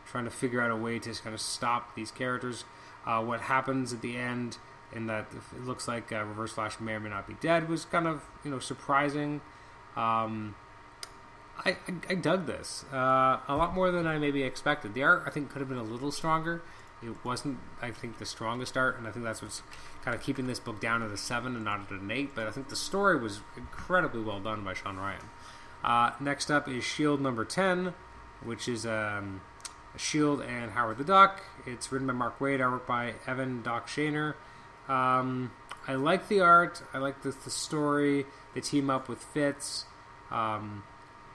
trying 0.07 0.25
to 0.25 0.31
figure 0.31 0.61
out 0.61 0.71
a 0.71 0.75
way 0.75 0.99
to 0.99 1.13
kind 1.13 1.33
of 1.33 1.39
stop 1.39 1.95
these 1.95 2.11
characters. 2.11 2.65
Uh, 3.05 3.21
what 3.21 3.41
happens 3.41 3.93
at 3.93 4.01
the 4.01 4.17
end, 4.17 4.57
and 4.95 5.09
that 5.09 5.27
it 5.55 5.65
looks 5.65 5.87
like 5.87 6.11
uh, 6.11 6.23
Reverse 6.23 6.53
Flash 6.53 6.79
may 6.79 6.93
or 6.93 6.99
may 6.99 7.09
not 7.09 7.27
be 7.27 7.35
dead, 7.41 7.69
was 7.69 7.85
kind 7.85 8.07
of 8.07 8.23
you 8.43 8.51
know 8.51 8.59
surprising. 8.59 9.41
Um, 9.95 10.55
I, 11.65 11.71
I, 11.71 11.93
I, 12.09 12.15
dug 12.15 12.47
this 12.47 12.83
uh, 12.91 13.39
a 13.47 13.55
lot 13.55 13.75
more 13.75 13.91
than 13.91 14.07
I 14.07 14.17
maybe 14.17 14.41
expected. 14.41 14.95
The 14.95 15.03
art 15.03 15.23
I 15.27 15.29
think 15.29 15.51
could 15.51 15.59
have 15.59 15.69
been 15.69 15.77
a 15.77 15.83
little 15.83 16.11
stronger. 16.11 16.63
It 17.03 17.13
wasn't, 17.23 17.59
I 17.81 17.91
think, 17.91 18.17
the 18.17 18.25
strongest 18.25 18.77
art, 18.77 18.97
and 18.97 19.05
I 19.07 19.11
think 19.11 19.25
that's 19.25 19.41
what's 19.41 19.61
kind 20.03 20.15
of 20.15 20.23
keeping 20.23 20.47
this 20.47 20.59
book 20.59 20.79
down 20.79 21.03
at 21.03 21.11
a 21.11 21.17
seven 21.17 21.55
and 21.55 21.65
not 21.65 21.91
at 21.91 21.99
an 21.99 22.09
eight. 22.09 22.33
But 22.33 22.47
I 22.47 22.51
think 22.51 22.69
the 22.69 22.75
story 22.75 23.19
was 23.19 23.41
incredibly 23.57 24.21
well 24.21 24.39
done 24.39 24.63
by 24.63 24.73
Sean 24.73 24.97
Ryan. 24.97 25.21
Uh, 25.83 26.11
next 26.19 26.49
up 26.49 26.67
is 26.67 26.83
Shield 26.83 27.21
number 27.21 27.43
ten, 27.43 27.93
which 28.41 28.67
is 28.67 28.85
um, 28.85 29.41
Shield 29.97 30.41
and 30.41 30.71
Howard 30.71 30.97
the 30.97 31.03
Duck. 31.03 31.43
It's 31.65 31.91
written 31.91 32.07
by 32.07 32.13
Mark 32.13 32.39
Waid, 32.39 32.65
art 32.65 32.87
by 32.87 33.15
Evan 33.27 33.61
Doc 33.61 33.87
Shaner. 33.87 34.35
Um, 34.87 35.51
I 35.87 35.95
like 35.95 36.27
the 36.27 36.41
art. 36.41 36.83
I 36.93 36.97
like 36.97 37.21
the, 37.21 37.31
the 37.31 37.49
story. 37.49 38.25
They 38.53 38.61
team 38.61 38.89
up 38.89 39.09
with 39.09 39.23
Fitz. 39.23 39.85
Um, 40.31 40.83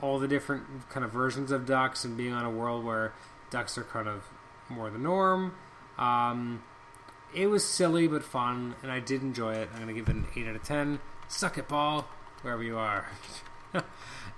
all 0.00 0.18
the 0.18 0.28
different 0.28 0.88
kind 0.88 1.04
of 1.04 1.12
versions 1.12 1.50
of 1.50 1.66
ducks 1.66 2.04
and 2.04 2.16
being 2.16 2.32
on 2.32 2.44
a 2.44 2.50
world 2.50 2.84
where 2.84 3.12
ducks 3.50 3.76
are 3.78 3.84
kind 3.84 4.08
of 4.08 4.28
more 4.68 4.90
the 4.90 4.98
norm. 4.98 5.54
Um, 5.98 6.62
it 7.34 7.48
was 7.48 7.64
silly 7.64 8.06
but 8.06 8.22
fun, 8.24 8.74
and 8.82 8.90
I 8.90 9.00
did 9.00 9.22
enjoy 9.22 9.54
it. 9.54 9.68
I'm 9.72 9.82
going 9.82 9.94
to 9.94 10.00
give 10.00 10.08
it 10.08 10.16
an 10.16 10.26
8 10.34 10.48
out 10.48 10.56
of 10.56 10.62
10. 10.62 11.00
Suck 11.28 11.58
it, 11.58 11.68
Paul, 11.68 12.08
wherever 12.42 12.62
you 12.62 12.78
are. 12.78 13.06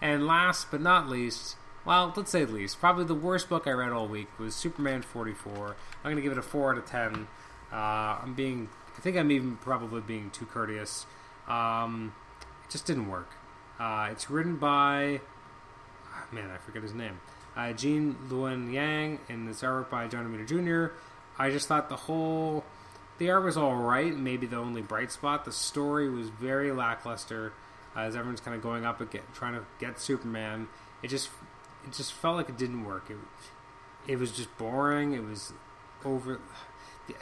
and 0.03 0.27
last 0.27 0.71
but 0.71 0.81
not 0.81 1.09
least, 1.09 1.57
well, 1.85 2.13
let's 2.17 2.31
say 2.31 2.45
least, 2.45 2.81
probably 2.81 3.05
the 3.05 3.15
worst 3.15 3.49
book 3.49 3.67
I 3.67 3.71
read 3.71 3.93
all 3.93 4.09
week 4.09 4.29
was 4.39 4.55
Superman 4.55 5.03
44. 5.03 5.69
I'm 5.69 5.75
going 6.03 6.17
to 6.17 6.23
give 6.23 6.33
it 6.33 6.39
a 6.39 6.43
4 6.43 6.73
out 6.73 6.79
of 6.79 6.87
10. 6.87 7.29
Uh, 7.73 7.77
I'm 7.77 8.35
being, 8.35 8.69
I 8.97 9.01
think 9.01 9.17
I'm 9.17 9.31
even 9.31 9.57
probably 9.57 10.01
being 10.01 10.31
too 10.31 10.47
courteous. 10.47 11.07
Um, 11.49 12.15
it 12.65 12.71
just 12.71 12.87
didn't 12.87 13.09
work. 13.09 13.31
Uh, 13.79 14.09
it's 14.11 14.31
written 14.31 14.57
by 14.57 15.21
man, 16.33 16.51
I 16.51 16.59
forget 16.59 16.83
his 16.83 16.95
name. 16.95 17.21
Uh, 17.57 17.73
Gene 17.73 18.17
Luen 18.29 18.73
Yang, 18.73 19.21
and 19.29 19.49
it's 19.49 19.63
artwork 19.63 19.91
by 19.91 20.07
John 20.07 20.27
Romita 20.27 20.47
Jr. 20.47 20.95
I 21.39 21.51
just 21.51 21.69
thought 21.69 21.89
the 21.89 21.97
whole 21.97 22.65
the 23.19 23.31
art 23.31 23.45
was 23.45 23.57
all 23.57 23.77
right, 23.77 24.17
maybe 24.17 24.47
the 24.47 24.57
only 24.57 24.83
bright 24.83 25.13
spot. 25.13 25.45
The 25.45 25.53
story 25.53 26.09
was 26.09 26.29
very 26.29 26.73
lackluster, 26.73 27.53
uh, 27.97 28.01
as 28.01 28.17
everyone's 28.17 28.41
kind 28.41 28.57
of 28.57 28.63
going 28.63 28.85
up 28.85 29.01
again, 29.01 29.23
trying 29.35 29.55
to 29.55 29.65
get 29.79 30.01
Superman. 30.01 30.69
It 31.03 31.09
just 31.09 31.29
it 31.87 31.93
just 31.93 32.13
felt 32.13 32.37
like 32.37 32.49
it 32.49 32.57
didn't 32.57 32.85
work. 32.85 33.11
It 33.11 33.17
it 34.07 34.19
was 34.19 34.33
just 34.33 34.57
boring. 34.59 35.13
It 35.13 35.25
was 35.25 35.53
over. 36.05 36.41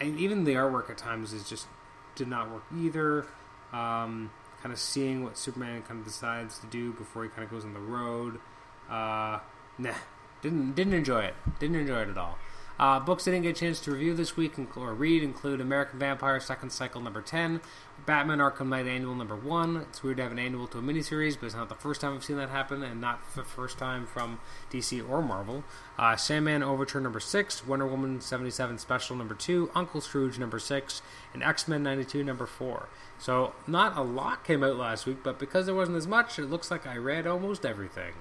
And 0.01 0.19
even 0.19 0.45
the 0.45 0.55
artwork 0.55 0.91
at 0.91 0.99
times 0.99 1.33
is 1.33 1.49
just 1.49 1.67
did 2.15 2.29
not 2.29 2.51
work 2.51 2.65
either. 2.77 3.27
Um, 3.73 4.31
kind 4.63 4.73
of 4.73 4.79
seeing 4.79 5.23
what 5.23 5.37
Superman 5.37 5.83
kind 5.83 6.01
of 6.01 6.07
decides 6.07 6.59
to 6.59 6.67
do 6.67 6.93
before 6.93 7.23
he 7.25 7.29
kind 7.29 7.45
of 7.45 7.51
goes 7.51 7.65
on 7.65 7.75
the 7.75 7.81
road. 7.81 8.41
Uh, 8.89 9.41
nah, 9.79 9.95
didn't 10.43 10.75
didn't 10.75 10.95
enjoy 10.95 11.21
it. 11.21 11.35
Didn't 11.59 11.77
enjoy 11.77 12.03
it 12.03 12.09
at 12.09 12.19
all. 12.19 12.39
Uh, 12.79 13.01
books 13.01 13.27
I 13.27 13.33
didn't 13.33 13.43
get 13.43 13.57
a 13.57 13.61
chance 13.61 13.81
to 13.81 13.91
review 13.91 14.15
this 14.15 14.37
week 14.37 14.55
or 14.77 14.95
read 14.95 15.25
include 15.25 15.61
American 15.61 15.99
Vampire 15.99 16.39
Second 16.39 16.71
Cycle 16.71 17.01
number 17.01 17.21
10, 17.21 17.61
Batman 18.07 18.39
Arkham 18.39 18.69
Knight 18.69 18.87
Annual 18.87 19.17
number 19.17 19.35
1. 19.35 19.77
It's 19.79 20.03
weird 20.05 20.19
to 20.19 20.23
have 20.23 20.31
an 20.31 20.39
annual 20.39 20.69
to 20.69 20.79
a 20.79 20.81
miniseries, 20.81 21.37
but 21.39 21.47
it's 21.47 21.57
not 21.57 21.69
the 21.69 21.75
first 21.75 22.01
time 22.01 22.15
I've 22.15 22.23
seen 22.23 22.37
that 22.37 22.51
happen, 22.51 22.85
and 22.85 23.01
not 23.01 23.21
the 23.35 23.43
first 23.43 23.79
time 23.79 24.07
from 24.07 24.39
DC 24.71 25.09
or 25.09 25.21
Marvel. 25.21 25.65
Uh, 25.99 26.15
Sandman 26.15 26.63
Overture 26.63 27.01
number 27.01 27.19
6, 27.19 27.67
Wonder 27.67 27.87
Woman 27.87 28.21
77 28.21 28.79
Special 28.79 29.17
number 29.17 29.35
2, 29.35 29.73
Uncle 29.75 30.01
Scrooge 30.01 30.39
number 30.39 30.61
6, 30.61 31.03
and 31.35 31.43
X 31.43 31.67
Men 31.67 31.83
92 31.83 32.23
number 32.23 32.47
4. 32.47 32.89
So, 33.19 33.55
not 33.67 33.97
a 33.97 34.03
lot 34.03 34.45
came 34.45 34.63
out 34.63 34.77
last 34.77 35.05
week, 35.05 35.25
but 35.25 35.41
because 35.41 35.67
there 35.67 35.75
wasn't 35.75 35.97
as 35.97 36.07
much, 36.07 36.39
it 36.39 36.47
looks 36.47 36.71
like 36.71 36.87
I 36.87 36.97
read 36.97 37.27
almost 37.27 37.67
everything 37.67 38.15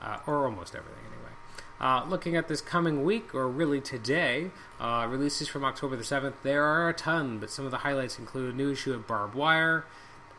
uh, 0.00 0.18
or 0.28 0.44
almost 0.44 0.76
everything 0.76 1.02
anyway. 1.12 1.35
Uh, 1.80 2.04
looking 2.08 2.36
at 2.36 2.48
this 2.48 2.60
coming 2.60 3.04
week, 3.04 3.34
or 3.34 3.48
really 3.48 3.80
today, 3.80 4.50
uh, 4.80 5.06
releases 5.08 5.46
from 5.46 5.64
October 5.64 5.94
the 5.94 6.02
7th, 6.02 6.34
there 6.42 6.64
are 6.64 6.88
a 6.88 6.94
ton, 6.94 7.38
but 7.38 7.50
some 7.50 7.66
of 7.66 7.70
the 7.70 7.78
highlights 7.78 8.18
include 8.18 8.54
a 8.54 8.56
new 8.56 8.72
issue 8.72 8.94
of 8.94 9.06
Barb 9.06 9.34
Wire. 9.34 9.84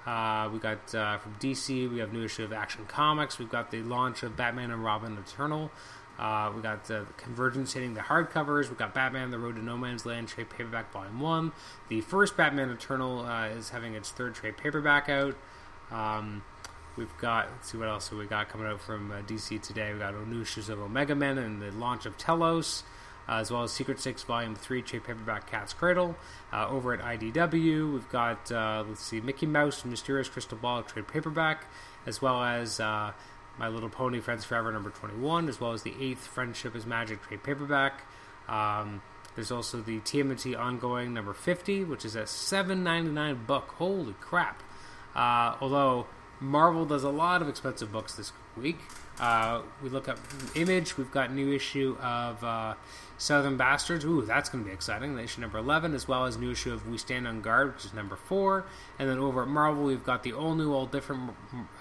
Uh, 0.05 0.49
we 0.51 0.57
got 0.57 0.95
uh, 0.95 1.17
from 1.17 1.35
DC, 1.39 1.91
we 1.91 1.99
have 1.99 2.11
new 2.11 2.23
issue 2.23 2.43
of 2.43 2.53
Action 2.53 2.85
Comics. 2.87 3.37
We've 3.37 3.49
got 3.49 3.69
the 3.69 3.83
launch 3.83 4.23
of 4.23 4.35
Batman 4.35 4.71
and 4.71 4.83
Robin 4.83 5.17
Eternal. 5.17 5.69
Uh, 6.17 6.51
we 6.55 6.61
got 6.63 6.89
uh, 6.89 7.03
Convergence 7.17 7.73
hitting 7.73 7.93
the 7.93 8.01
hardcovers. 8.01 8.69
We've 8.69 8.77
got 8.77 8.95
Batman: 8.95 9.29
The 9.29 9.37
Road 9.37 9.57
to 9.57 9.63
No 9.63 9.77
Man's 9.77 10.05
Land 10.05 10.29
trade 10.29 10.49
paperback 10.49 10.91
volume 10.91 11.19
one. 11.19 11.51
The 11.89 12.01
first 12.01 12.35
Batman 12.35 12.71
Eternal 12.71 13.27
is 13.27 13.69
having 13.69 13.93
its 13.93 14.09
third 14.09 14.33
trade 14.33 14.57
paperback 14.57 15.09
out. 15.09 15.35
Um, 15.91 16.41
We've 16.97 17.15
got, 17.19 17.49
let's 17.51 17.71
see 17.71 17.77
what 17.77 17.87
else 17.87 18.11
we 18.11 18.25
got 18.25 18.49
coming 18.49 18.65
out 18.65 18.81
from 18.81 19.11
uh, 19.11 19.21
DC 19.21 19.61
today. 19.61 19.93
We 19.93 19.99
got 19.99 20.15
issues 20.41 20.67
of 20.67 20.79
Omega 20.79 21.13
Men 21.13 21.37
and 21.37 21.61
the 21.61 21.71
launch 21.71 22.07
of 22.07 22.17
Telos, 22.17 22.81
uh, 23.29 23.33
as 23.33 23.51
well 23.51 23.61
as 23.61 23.71
Secret 23.71 23.99
Six 23.99 24.23
Volume 24.23 24.55
3 24.55 24.81
trade 24.81 25.03
paperback 25.03 25.49
Cat's 25.49 25.73
Cradle. 25.73 26.15
Uh, 26.51 26.67
over 26.67 26.93
at 26.95 26.99
IDW, 27.01 27.93
we've 27.93 28.09
got, 28.09 28.51
uh, 28.51 28.83
let's 28.87 29.03
see, 29.03 29.21
Mickey 29.21 29.45
Mouse 29.45 29.83
and 29.83 29.91
Mysterious 29.91 30.27
Crystal 30.27 30.57
Ball 30.57 30.81
trade 30.81 31.07
paperback, 31.07 31.65
as 32.07 32.19
well 32.19 32.43
as 32.43 32.79
uh, 32.79 33.11
My 33.59 33.67
Little 33.67 33.89
Pony 33.89 34.19
Friends 34.19 34.43
Forever 34.43 34.71
number 34.71 34.89
21, 34.89 35.49
as 35.49 35.61
well 35.61 35.73
as 35.73 35.83
the 35.83 35.91
8th 35.91 36.17
Friendship 36.17 36.75
is 36.75 36.87
Magic 36.87 37.21
trade 37.21 37.43
paperback. 37.43 38.01
Um, 38.47 39.03
there's 39.35 39.51
also 39.51 39.81
the 39.81 39.99
TMNT 39.99 40.57
ongoing 40.57 41.13
number 41.13 41.33
50, 41.33 41.83
which 41.83 42.05
is 42.05 42.15
a 42.15 42.23
7.99 42.23 43.45
buck. 43.45 43.75
Holy 43.75 44.13
crap! 44.19 44.63
Uh, 45.15 45.55
although 45.61 46.07
Marvel 46.39 46.85
does 46.85 47.03
a 47.03 47.09
lot 47.09 47.41
of 47.41 47.49
expensive 47.49 47.91
books 47.91 48.15
this 48.15 48.31
week. 48.55 48.77
Uh, 49.19 49.61
we 49.81 49.89
look 49.89 50.07
at 50.07 50.19
Image. 50.53 50.95
We've 50.95 51.09
got 51.09 51.33
new 51.33 51.51
issue 51.51 51.97
of 51.99 52.43
uh, 52.43 52.75
Southern 53.17 53.57
Bastards. 53.57 54.05
Ooh, 54.05 54.21
that's 54.21 54.47
going 54.47 54.63
to 54.63 54.67
be 54.67 54.73
exciting. 54.73 55.15
The 55.15 55.23
issue 55.23 55.41
number 55.41 55.57
eleven, 55.57 55.95
as 55.95 56.07
well 56.07 56.25
as 56.25 56.37
new 56.37 56.51
issue 56.51 56.71
of 56.71 56.87
We 56.87 56.99
Stand 56.99 57.27
on 57.27 57.41
Guard, 57.41 57.73
which 57.73 57.85
is 57.85 57.93
number 57.95 58.15
four. 58.15 58.65
And 58.99 59.09
then 59.09 59.17
over 59.17 59.41
at 59.41 59.47
Marvel, 59.47 59.85
we've 59.85 60.03
got 60.03 60.21
the 60.21 60.33
all 60.33 60.53
new, 60.53 60.71
all 60.71 60.85
different 60.85 61.31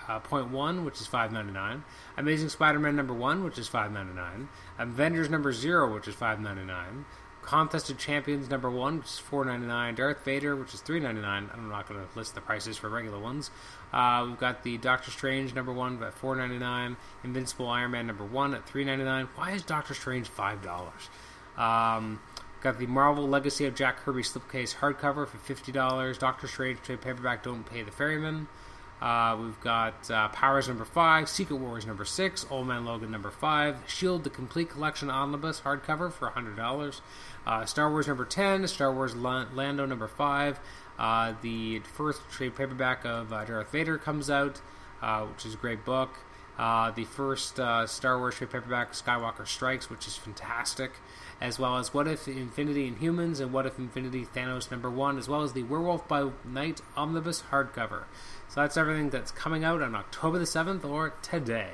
uh, 0.08 0.20
point 0.20 0.50
one, 0.50 0.86
which 0.86 0.98
is 0.98 1.06
five 1.06 1.30
ninety 1.30 1.52
nine. 1.52 1.84
Amazing 2.16 2.48
Spider-Man 2.48 2.96
number 2.96 3.12
one, 3.12 3.44
which 3.44 3.58
is 3.58 3.68
five 3.68 3.92
ninety 3.92 4.14
nine. 4.14 4.48
Avengers 4.78 5.28
number 5.28 5.52
zero, 5.52 5.92
which 5.92 6.08
is 6.08 6.14
five 6.14 6.40
ninety 6.40 6.64
nine. 6.64 7.04
Contest 7.46 7.88
of 7.90 7.96
Champions 7.96 8.50
number 8.50 8.68
one, 8.68 8.98
which 8.98 9.06
is 9.06 9.18
four 9.18 9.44
ninety 9.44 9.66
nine. 9.66 9.94
Darth 9.94 10.24
Vader, 10.24 10.56
which 10.56 10.74
is 10.74 10.80
three 10.80 10.98
ninety 10.98 11.20
nine. 11.20 11.48
I'm 11.54 11.68
not 11.68 11.88
going 11.88 12.00
to 12.00 12.18
list 12.18 12.34
the 12.34 12.40
prices 12.40 12.76
for 12.76 12.88
regular 12.88 13.20
ones. 13.20 13.52
Uh, 13.92 14.24
we've 14.26 14.38
got 14.38 14.64
the 14.64 14.76
Doctor 14.78 15.12
Strange 15.12 15.54
number 15.54 15.72
one 15.72 16.02
at 16.02 16.12
four 16.12 16.34
ninety 16.34 16.58
nine. 16.58 16.96
Invincible 17.22 17.68
Iron 17.68 17.92
Man 17.92 18.08
number 18.08 18.24
one 18.24 18.52
at 18.52 18.66
three 18.66 18.84
ninety 18.84 19.04
nine. 19.04 19.28
Why 19.36 19.52
is 19.52 19.62
Doctor 19.62 19.94
Strange 19.94 20.28
five 20.28 20.60
dollars? 20.60 21.08
Um, 21.56 22.20
got 22.62 22.80
the 22.80 22.86
Marvel 22.86 23.28
Legacy 23.28 23.64
of 23.64 23.76
Jack 23.76 23.98
Kirby 23.98 24.22
slipcase 24.22 24.74
hardcover 24.74 25.28
for 25.28 25.38
fifty 25.38 25.70
dollars. 25.70 26.18
Doctor 26.18 26.48
Strange 26.48 26.82
trade 26.82 27.00
paperback. 27.00 27.44
Don't 27.44 27.64
pay 27.64 27.82
the 27.82 27.92
ferryman. 27.92 28.48
Uh, 29.00 29.36
we've 29.40 29.60
got 29.60 30.10
uh, 30.10 30.28
Powers 30.28 30.68
number 30.68 30.84
five, 30.84 31.28
Secret 31.28 31.56
Wars 31.56 31.84
number 31.86 32.04
six, 32.04 32.46
Old 32.50 32.66
Man 32.66 32.84
Logan 32.84 33.10
number 33.10 33.30
five, 33.30 33.76
Shield 33.86 34.24
the 34.24 34.30
Complete 34.30 34.70
Collection 34.70 35.10
Omnibus 35.10 35.60
hardcover 35.60 36.10
for 36.10 36.28
hundred 36.30 36.56
dollars. 36.56 37.02
Uh, 37.46 37.64
Star 37.64 37.90
Wars 37.90 38.08
number 38.08 38.24
10, 38.24 38.66
Star 38.66 38.92
Wars 38.92 39.14
Lando 39.14 39.86
number 39.86 40.08
5. 40.08 40.58
Uh, 40.98 41.34
the 41.42 41.78
first 41.80 42.20
trade 42.28 42.56
paperback 42.56 43.04
of 43.04 43.32
uh, 43.32 43.44
Darth 43.44 43.70
Vader 43.70 43.98
comes 43.98 44.28
out, 44.28 44.60
uh, 45.00 45.24
which 45.26 45.46
is 45.46 45.54
a 45.54 45.56
great 45.56 45.84
book. 45.84 46.10
Uh, 46.58 46.90
the 46.90 47.04
first 47.04 47.60
uh, 47.60 47.86
Star 47.86 48.18
Wars 48.18 48.36
trade 48.36 48.50
paperback, 48.50 48.92
Skywalker 48.92 49.46
Strikes, 49.46 49.90
which 49.90 50.06
is 50.06 50.16
fantastic. 50.16 50.92
As 51.38 51.58
well 51.58 51.76
as 51.76 51.92
What 51.92 52.08
If 52.08 52.26
Infinity 52.28 52.88
and 52.88 52.98
Inhumans 52.98 53.40
and 53.40 53.52
What 53.52 53.66
If 53.66 53.78
Infinity 53.78 54.26
Thanos 54.34 54.70
number 54.70 54.90
1, 54.90 55.18
as 55.18 55.28
well 55.28 55.42
as 55.42 55.52
the 55.52 55.64
Werewolf 55.64 56.08
by 56.08 56.30
Night 56.44 56.80
Omnibus 56.96 57.44
hardcover. 57.50 58.04
So 58.48 58.62
that's 58.62 58.76
everything 58.78 59.10
that's 59.10 59.30
coming 59.30 59.62
out 59.62 59.82
on 59.82 59.94
October 59.94 60.38
the 60.38 60.46
7th 60.46 60.84
or 60.84 61.12
today. 61.20 61.72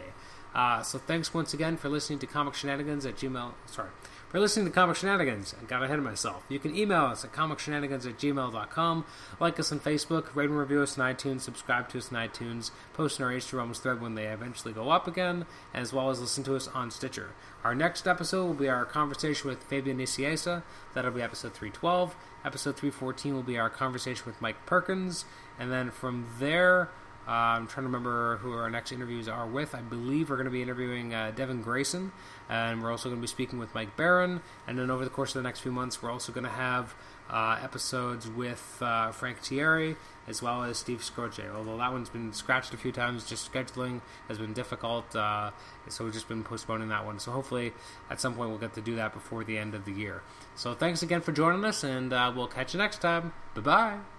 Uh, 0.55 0.83
so 0.83 0.99
thanks 0.99 1.33
once 1.33 1.55
again 1.55 1.77
for 1.77 1.89
listening 1.89 2.19
to 2.19 2.27
Comic 2.27 2.55
Shenanigans 2.55 3.07
at 3.07 3.17
Gmail. 3.17 3.53
Sorry. 3.67 3.89
For 4.33 4.41
listening 4.41 4.65
to 4.65 4.73
Comic 4.73 4.97
Shenanigans, 4.97 5.55
I 5.61 5.67
got 5.67 5.83
ahead 5.83 5.99
of 5.99 6.07
myself. 6.07 6.43
You 6.49 6.59
can 6.59 6.75
email 6.75 7.03
us 7.03 7.23
at 7.23 7.35
comicshenanigans 7.35 8.07
at 8.07 8.17
gmail.com, 8.17 9.05
like 9.39 9.61
us 9.61 9.71
on 9.71 9.79
Facebook, 9.79 10.35
rate 10.35 10.49
and 10.49 10.59
review 10.59 10.81
us 10.81 10.99
on 10.99 11.15
iTunes, 11.15 11.43
subscribe 11.43 11.91
to 11.91 11.99
us 11.99 12.11
on 12.11 12.27
iTunes, 12.27 12.71
post 12.95 13.19
in 13.19 13.27
our 13.27 13.31
H2 13.31 13.53
Realms 13.53 13.79
thread 13.81 14.01
when 14.01 14.15
they 14.15 14.25
eventually 14.25 14.73
go 14.73 14.89
up 14.89 15.07
again, 15.07 15.45
as 15.75 15.93
well 15.93 16.09
as 16.09 16.19
listen 16.19 16.43
to 16.45 16.57
us 16.57 16.67
on 16.69 16.91
Stitcher. 16.91 17.33
Our 17.63 17.75
next 17.75 18.09
episode 18.09 18.47
will 18.47 18.55
be 18.55 18.71
our 18.71 18.87
conversation 18.87 19.51
with 19.51 19.65
Fabian 19.65 19.99
Nicieza. 19.99 20.63
That'll 20.95 21.11
be 21.11 21.21
episode 21.21 21.53
312. 21.53 22.17
Episode 22.43 22.77
314 22.79 23.35
will 23.35 23.43
be 23.43 23.59
our 23.59 23.69
conversation 23.69 24.25
with 24.25 24.41
Mike 24.41 24.65
Perkins. 24.65 25.27
And 25.59 25.71
then 25.71 25.91
from 25.91 26.27
there, 26.39 26.89
uh, 27.27 27.31
I'm 27.31 27.67
trying 27.67 27.85
to 27.85 27.89
remember 27.89 28.39
who 28.39 28.53
our 28.53 28.69
next 28.69 28.93
interviews 28.93 29.29
are 29.29 29.47
with. 29.47 29.75
I 29.75 29.81
believe 29.81 30.31
we're 30.31 30.37
going 30.37 30.47
to 30.47 30.53
be 30.53 30.63
interviewing 30.63 31.15
uh, 31.15 31.33
Devin 31.35 31.63
Grayson, 31.63 32.13
and 32.49 32.83
we're 32.83 32.91
also 32.91 33.09
going 33.09 33.21
to 33.21 33.23
be 33.23 33.29
speaking 33.29 33.59
with 33.59 33.75
Mike 33.75 33.97
Baron. 33.97 34.41
And 34.67 34.79
then 34.79 34.91
over 34.91 35.05
the 35.05 35.11
course 35.11 35.31
of 35.31 35.43
the 35.43 35.49
next 35.49 35.61
few 35.61 35.73
months, 35.73 36.03
we're 36.03 36.11
also 36.11 36.33
going 36.33 36.45
to 36.45 36.51
have 36.51 36.95
uh, 37.31 37.59
episodes 37.63 38.29
with 38.29 38.79
uh, 38.81 39.13
Frank 39.13 39.41
Tieri 39.41 39.97
as 40.29 40.43
well 40.43 40.63
as 40.63 40.79
Steve 40.79 41.01
Skroce. 41.01 41.53
Although 41.55 41.79
that 41.79 41.93
one's 41.93 42.09
been 42.09 42.33
scratched 42.33 42.75
a 42.75 42.77
few 42.77 42.93
times, 42.93 43.29
just 43.29 43.51
scheduling 43.51 44.01
has 44.29 44.39
been 44.39 44.53
difficult, 44.53 45.15
uh, 45.17 45.51
so 45.89 46.05
we've 46.05 46.13
just 46.13 46.29
been 46.29 46.45
postponing 46.45 46.89
that 46.89 47.05
one. 47.05 47.19
So 47.19 47.33
hopefully, 47.33 47.73
at 48.11 48.21
some 48.21 48.35
point, 48.35 48.51
we'll 48.51 48.59
get 48.59 48.75
to 48.75 48.81
do 48.81 48.97
that 48.97 49.13
before 49.13 49.45
the 49.45 49.59
end 49.59 49.75
of 49.75 49.85
the 49.85 49.93
year. 49.93 50.23
So 50.55 50.75
thanks 50.75 51.03
again 51.03 51.21
for 51.21 51.33
joining 51.33 51.65
us, 51.65 51.83
and 51.83 52.13
uh, 52.13 52.33
we'll 52.35 52.49
catch 52.49 52.75
you 52.75 52.79
next 52.79 53.01
time. 53.01 53.33
Bye 53.55 53.61
bye. 53.61 54.12